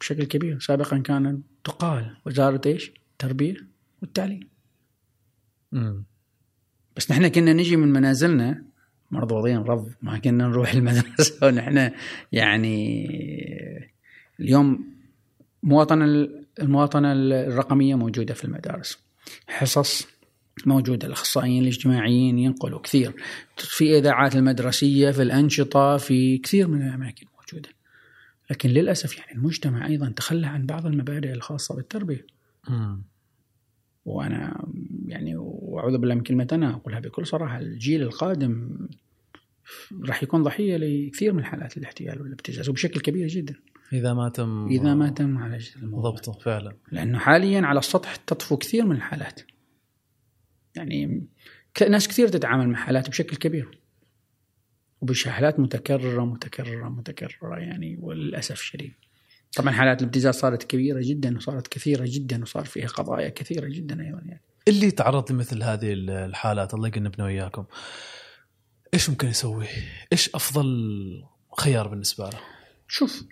[0.00, 0.60] بشكل كبير.
[0.60, 3.56] سابقا كان تقال وزارة إيش؟ التربية
[4.02, 4.48] والتعليم.
[5.72, 6.04] مم.
[6.96, 8.64] بس نحن كنا نجي من منازلنا
[9.10, 11.34] مرضوضين رض ما كنا نروح المدرسة.
[11.46, 11.90] ونحن
[12.32, 13.06] يعني
[14.40, 14.99] اليوم
[15.62, 16.28] مواطنة
[16.60, 18.98] المواطنة الرقمية موجودة في المدارس.
[19.46, 20.08] حصص
[20.66, 23.12] موجودة الأخصائيين الاجتماعيين ينقلوا كثير.
[23.56, 27.68] في إذاعات المدرسية في الأنشطة في كثير من الأماكن موجودة.
[28.50, 32.26] لكن للأسف يعني المجتمع أيضا تخلى عن بعض المبادئ الخاصة بالتربية.
[32.68, 32.96] م.
[34.04, 34.66] وأنا
[35.06, 38.78] يعني وأعوذ بالله من كلمة أنا أقولها بكل صراحة الجيل القادم
[40.04, 43.54] راح يكون ضحية لكثير من حالات الاحتيال والابتزاز وبشكل كبير جدا.
[43.92, 46.10] إذا ما تم إذا ما تم معالجة الموضوع.
[46.10, 46.76] ضبطه فعلا.
[46.92, 49.40] لأنه حاليا على السطح تطفو كثير من الحالات.
[50.76, 51.26] يعني
[51.88, 53.80] ناس كثير تتعامل مع حالات بشكل كبير.
[55.00, 58.92] وبشحالات متكررة متكررة متكررة يعني وللأسف الشديد
[59.56, 64.20] طبعا حالات الابتزاز صارت كبيرة جدا وصارت كثيرة جدا وصار فيها قضايا كثيرة جدا أيضا
[64.26, 64.42] يعني.
[64.68, 67.64] اللي تعرض لمثل هذه الحالات الله يقنبنا وإياكم.
[68.94, 69.66] إيش ممكن يسوي؟
[70.12, 70.66] إيش أفضل
[71.58, 72.40] خيار بالنسبة له؟
[72.88, 73.24] شوف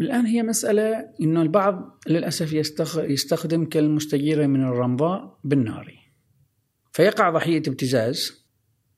[0.00, 2.52] الآن هي مسألة إنه البعض للأسف
[2.96, 5.94] يستخدم كالمستجيرة من الرمضاء بالنار
[6.92, 8.44] فيقع ضحية ابتزاز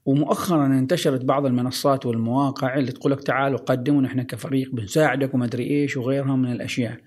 [0.04, 5.70] ومؤخرا انتشرت بعض المنصات والمواقع اللي تقول لك تعالوا قدموا نحن كفريق بنساعدك وما أدري
[5.70, 7.00] إيش وغيرها من الأشياء.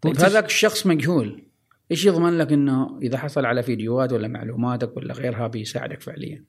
[0.00, 1.48] طيب هذاك الشخص مجهول
[1.90, 6.44] إيش يضمن لك إنه إذا حصل على فيديوهات ولا معلوماتك ولا غيرها بيساعدك فعليا؟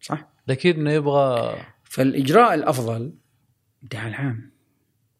[0.00, 3.14] صح؟ أكيد إنه يبغى فالإجراء الأفضل
[3.82, 4.57] الدعاء العام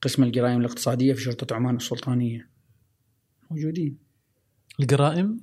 [0.03, 2.49] قسم الجرائم الاقتصادية في شرطة عمان السلطانية.
[3.51, 3.99] موجودين.
[4.81, 5.41] الجرائم؟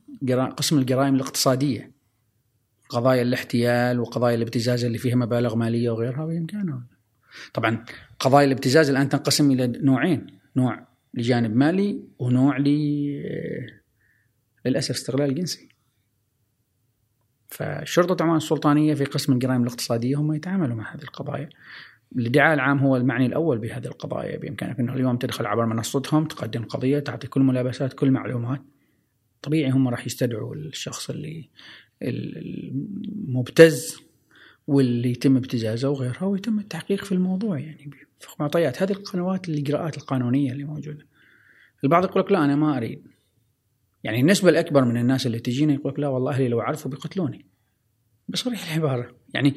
[0.58, 1.91] قسم الجرائم الاقتصادية.
[2.89, 6.84] قضايا الاحتيال وقضايا الابتزاز اللي فيها مبالغ مالية وغيرها بامكانه
[7.53, 7.86] طبعا
[8.20, 10.28] قضايا الابتزاز الآن تنقسم إلى نوعين.
[10.56, 12.68] نوع لجانب مالي ونوع ل
[14.66, 15.70] للأسف استغلال جنسي.
[17.47, 21.49] فشرطة عمان السلطانية في قسم الجرائم الاقتصادية هم يتعاملوا مع هذه القضايا.
[22.18, 26.99] الادعاء العام هو المعني الأول بهذه القضايا بإمكانك أنه اليوم تدخل عبر منصتهم تقدم قضية
[26.99, 28.62] تعطي كل ملابسات كل معلومات
[29.41, 31.49] طبيعي هم راح يستدعوا الشخص اللي
[32.01, 34.01] المبتز
[34.68, 40.51] واللي يتم ابتزازه وغيرها ويتم التحقيق في الموضوع يعني في معطيات هذه القنوات الاجراءات القانونية
[40.51, 41.06] اللي موجودة.
[41.84, 43.08] البعض يقول لك لا أنا ما أريد.
[44.03, 47.45] يعني النسبة الأكبر من الناس اللي تجينا يقول لك لا والله أهلي لو عرفوا بيقتلوني.
[48.28, 49.56] بصريح العبارة يعني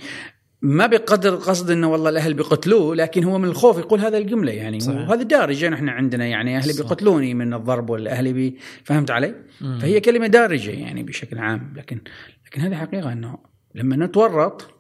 [0.63, 4.81] ما بقدر قصد إنه والله الأهل بيقتلوه لكن هو من الخوف يقول هذا الجملة يعني
[4.81, 5.09] صحيح.
[5.09, 6.83] وهذا دارجه نحن عندنا يعني أهلي صح.
[6.83, 9.79] بيقتلوني من الضرب ولا أهلي بي فهمت علي؟ مم.
[9.79, 12.01] فهي كلمة دارجة يعني بشكل عام لكن
[12.47, 13.39] لكن هذه حقيقة إنه
[13.75, 14.75] لما نتورط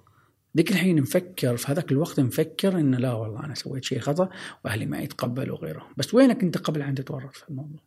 [0.56, 4.28] ذيك الحين نفكر في هذاك الوقت نفكر إنه لا والله أنا سويت شيء خطأ
[4.64, 7.80] وأهلي ما يتقبلوا غيره بس وينك أنت قبل ان تتورط في الموضوع؟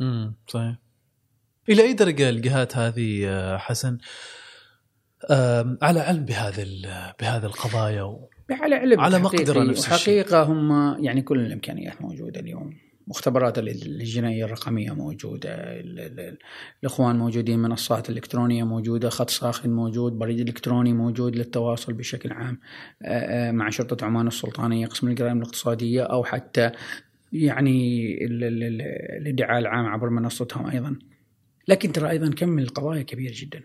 [0.00, 0.76] امم صحيح
[1.68, 3.28] إلى أي درجة الجهات هذه
[3.58, 3.98] حسن
[5.82, 6.66] على علم بهذه
[7.20, 8.28] بهذه القضايا و...
[8.50, 12.74] على علم على مقدرة نفس حقيقة هم يعني كل الإمكانيات موجودة اليوم.
[13.06, 15.54] مختبرات الجنائية الرقمية موجودة
[16.82, 22.58] الإخوان موجودين منصات الإلكترونية موجودة خط ساخن موجود بريد إلكتروني موجود للتواصل بشكل عام
[23.56, 26.70] مع شرطة عمان السلطانية قسم الجرائم الاقتصادية أو حتى
[27.32, 28.18] يعني
[29.20, 30.98] الإدعاء العام عبر منصتهم أيضا.
[31.68, 33.62] لكن ترى أيضا كم من القضايا كبير جدا.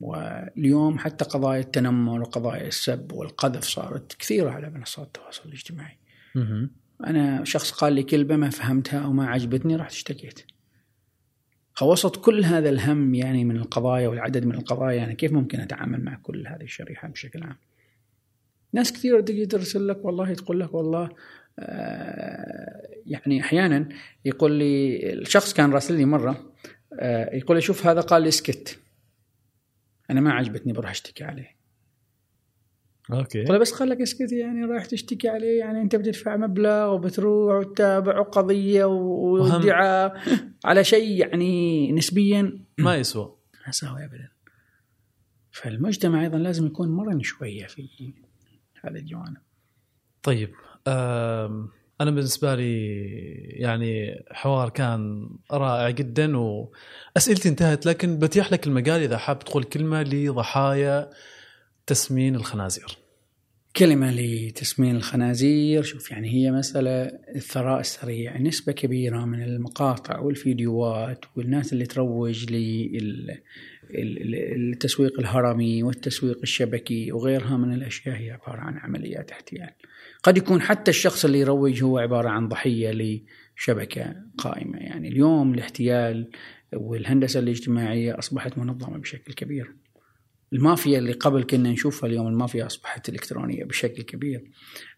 [0.00, 5.98] واليوم حتى قضايا التنمر وقضايا السب والقذف صارت كثيرة على منصات التواصل الاجتماعي.
[7.06, 10.40] أنا شخص قال لي كلمة ما فهمتها أو ما عجبتني رحت اشتكيت.
[11.74, 16.18] فوسط كل هذا الهم يعني من القضايا والعدد من القضايا يعني كيف ممكن أتعامل مع
[16.22, 17.56] كل هذه الشريحة بشكل عام؟
[18.72, 21.08] ناس كثيرة تجي ترسل لك والله تقول لك والله
[21.58, 23.88] آه يعني أحيانا
[24.24, 26.52] يقول لي الشخص كان راسل لي مرة
[27.00, 28.78] آه يقول لي شوف هذا قال لي اسكت
[30.10, 31.56] أنا ما عجبتني بروح أشتكي عليه.
[33.12, 33.44] أوكي.
[33.44, 38.22] قال بس قال لك أسكت يعني رايح تشتكي عليه يعني أنت بتدفع مبلغ وبتروح وتتابع
[38.22, 40.20] قضية وادعاء
[40.64, 42.64] على شيء يعني نسبيا.
[42.78, 43.36] ما يسوى.
[43.54, 44.28] ما يساوي ابدا.
[45.50, 48.14] فالمجتمع أيضا لازم يكون مرن شوية في
[48.84, 49.36] هذا الجوانب.
[50.22, 50.54] طيب
[52.00, 52.96] أنا بالنسبة لي
[53.50, 60.02] يعني حوار كان رائع جدا وأسئلتي انتهت لكن بتيح لك المجال إذا حاب تقول كلمة
[60.02, 61.10] لضحايا
[61.86, 62.98] تسمين الخنازير.
[63.76, 66.90] كلمة لتسمين الخنازير شوف يعني هي مسألة
[67.36, 72.52] الثراء السريع نسبة كبيرة من المقاطع والفيديوهات والناس اللي تروج
[73.90, 79.70] للتسويق الهرمي والتسويق الشبكي وغيرها من الأشياء هي عبارة عن عمليات احتيال.
[80.26, 83.20] قد يكون حتى الشخص اللي يروج هو عبارة عن ضحية
[83.56, 84.78] لشبكة قائمة.
[84.78, 86.30] يعني اليوم الاحتيال
[86.72, 89.74] والهندسة الاجتماعية أصبحت منظمة بشكل كبير.
[90.52, 94.50] المافيا اللي قبل كنا نشوفها اليوم المافيا أصبحت إلكترونية بشكل كبير.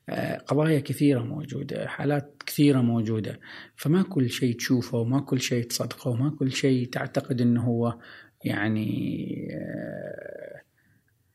[0.09, 3.41] آه، قضايا كثيرة موجودة حالات كثيرة موجودة.
[3.77, 7.99] فما كل شيء تشوفه وما كل شيء تصدقه وما كل شيء تعتقد أنه هو
[8.45, 10.38] يعني آه،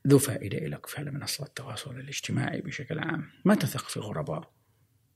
[0.07, 3.29] ذو فائدة لك في منصات التواصل الاجتماعي بشكل عام.
[3.45, 4.51] ما تثق في غرباء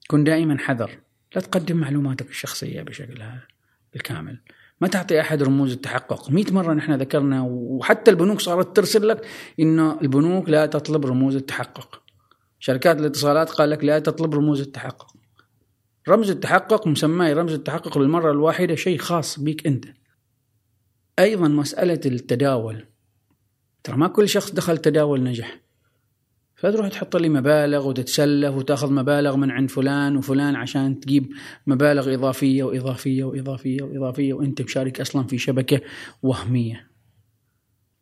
[0.08, 1.00] كن دائما حذر.
[1.36, 3.24] لا تقدم معلوماتك الشخصية بشكل
[3.96, 4.42] الكامل.
[4.82, 6.32] ما تعطي أحد رموز التحقق.
[6.32, 9.26] 100 مرة نحن ذكرنا وحتى البنوك صارت ترسل لك
[9.60, 12.02] إنه البنوك لا تطلب رموز التحقق.
[12.60, 15.14] شركات الاتصالات قال لك لا تطلب رموز التحقق.
[16.10, 19.86] رمز التحقق مسماه رمز التحقق للمرة الواحدة شيء خاص بك أنت.
[21.20, 22.86] أيضا مسألة التداول.
[23.88, 25.60] ترى ما كل شخص دخل تداول نجح
[26.56, 31.34] فتروح تحط لي مبالغ وتتسلف وتاخذ مبالغ من عند فلان وفلان عشان تجيب
[31.68, 35.82] مبالغ إضافية وإضافية وإضافية وإضافية وأنت مشارك أصلا في شبكة
[36.24, 36.88] وهمية.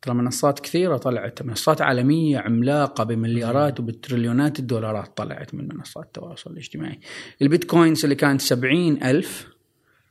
[0.01, 6.99] ترى منصات كثيرة طلعت منصات عالمية عملاقة بمليارات وبتريليونات الدولارات طلعت من منصات التواصل الاجتماعي.
[7.41, 9.47] البيتكوينز اللي كانت سبعين ألف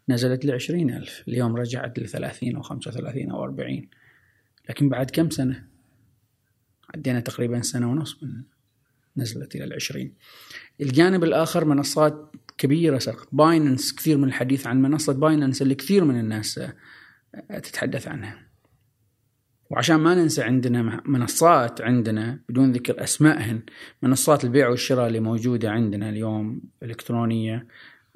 [0.08, 3.88] نزلت ل ألف اليوم رجعت ل 30 أو 35 أو 40
[4.68, 5.64] لكن بعد كم سنة؟
[6.94, 8.42] عدينا تقريبا سنة ونص من
[9.16, 10.14] نزلت إلى العشرين.
[10.80, 13.28] الجانب الآخر منصات كبيرة صارت.
[13.32, 18.44] بايننس كثير من الحديث عن منصة بايننس اللي كثير من الناس آه، تتحدث عنها.
[19.70, 23.62] وعشان ما ننسى عندنا منصات عندنا بدون ذكر أسمائهن
[24.02, 27.66] منصات البيع والشراء اللي موجودة عندنا اليوم إلكترونية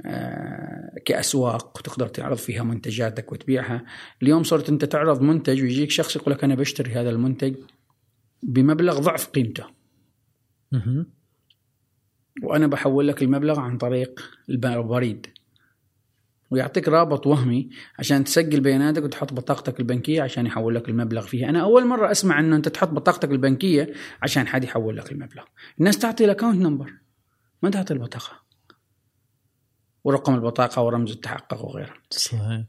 [0.07, 3.85] آه، كأسواق وتقدر تعرض فيها منتجاتك وتبيعها.
[4.23, 7.55] اليوم صرت أنت تعرض منتج ويجيك شخص يقول لك أنا بشتري هذا المنتج
[8.43, 9.65] بمبلغ ضعف قيمته.
[12.43, 15.27] وأنا بحول لك المبلغ عن طريق البريد.
[16.51, 17.69] ويعطيك رابط وهمي
[17.99, 21.49] عشان تسجل بياناتك وتحط بطاقتك البنكية عشان يحول لك المبلغ فيها.
[21.49, 23.93] أنا أول مرة أسمع إنه أنت تحط بطاقتك البنكية
[24.23, 25.45] عشان حد يحول لك المبلغ.
[25.79, 26.93] الناس تعطي ال account number
[27.63, 28.48] ما تعطي البطاقة.
[30.09, 32.65] ورقم البطاقة ورمز التحقق وغيرها صحيح.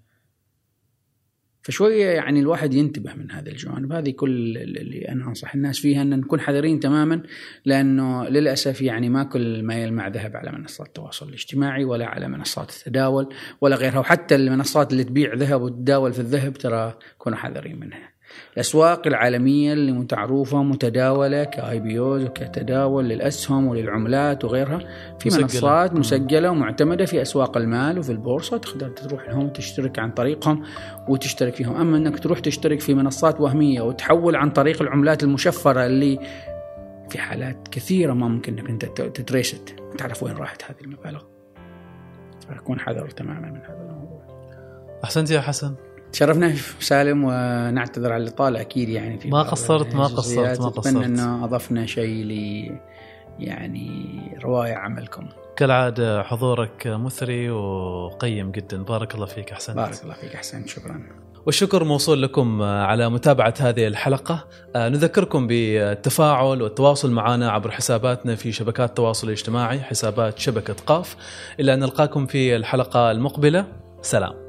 [1.62, 3.94] فشوية يعني الواحد ينتبه من هذه الجوانب.
[3.94, 7.24] هذه كل اللي أنا أنصح الناس فيها أن نكون حذرين تماما
[7.66, 12.70] لأنه للأسف يعني ما كل ما يلمع ذهب على منصات التواصل الاجتماعي ولا على منصات
[12.70, 14.00] التداول ولا غيرها.
[14.00, 18.18] وحتى المنصات اللي تبيع ذهب وتداول في الذهب ترى كونوا حذرين منها.
[18.53, 24.80] الأسواق العالمية اللي معروفه متداولة كاي بي اوز وكتداول للأسهم وللعملات وغيرها
[25.19, 25.43] في مسجلة.
[25.43, 30.63] منصات مسجلة ومعتمدة في أسواق المال وفي البورصة تقدر تروح لهم وتشترك عن طريقهم
[31.07, 31.75] وتشترك فيهم.
[31.75, 36.19] أما إنك تروح تشترك في منصات وهمية وتحول عن طريق العملات المشفرة اللي
[37.09, 39.75] في حالات كثيرة ما ممكن إنك أنت تتريست.
[39.97, 41.23] تعرف وين راحت هذه المبالغ.
[42.49, 44.21] فكون حذر تماما من هذا الموضوع.
[45.03, 45.75] أحسنت يا حسن.
[46.12, 51.05] تشرفنا سالم ونعتذر على الاطاله أكيد يعني في ما قصرت ما قصرت ما قصرت أتمنى
[51.05, 52.32] انه أضفنا شيء ل
[53.39, 55.28] يعني روائع عملكم.
[55.57, 58.84] كالعادة حضورك مثري وقيم جدا.
[58.84, 59.76] بارك الله فيك أحسنت.
[59.76, 60.68] بارك الله فيك أحسنت.
[60.68, 61.01] شكرا.
[61.45, 64.45] والشكر موصول لكم على متابعة هذه الحلقة.
[64.76, 71.16] نذكركم بالتفاعل والتواصل معنا عبر حساباتنا في شبكات التواصل الاجتماعي حسابات شبكة قاف.
[71.60, 73.66] إلى أن نلقاكم في الحلقة المقبلة.
[74.01, 74.49] سلام.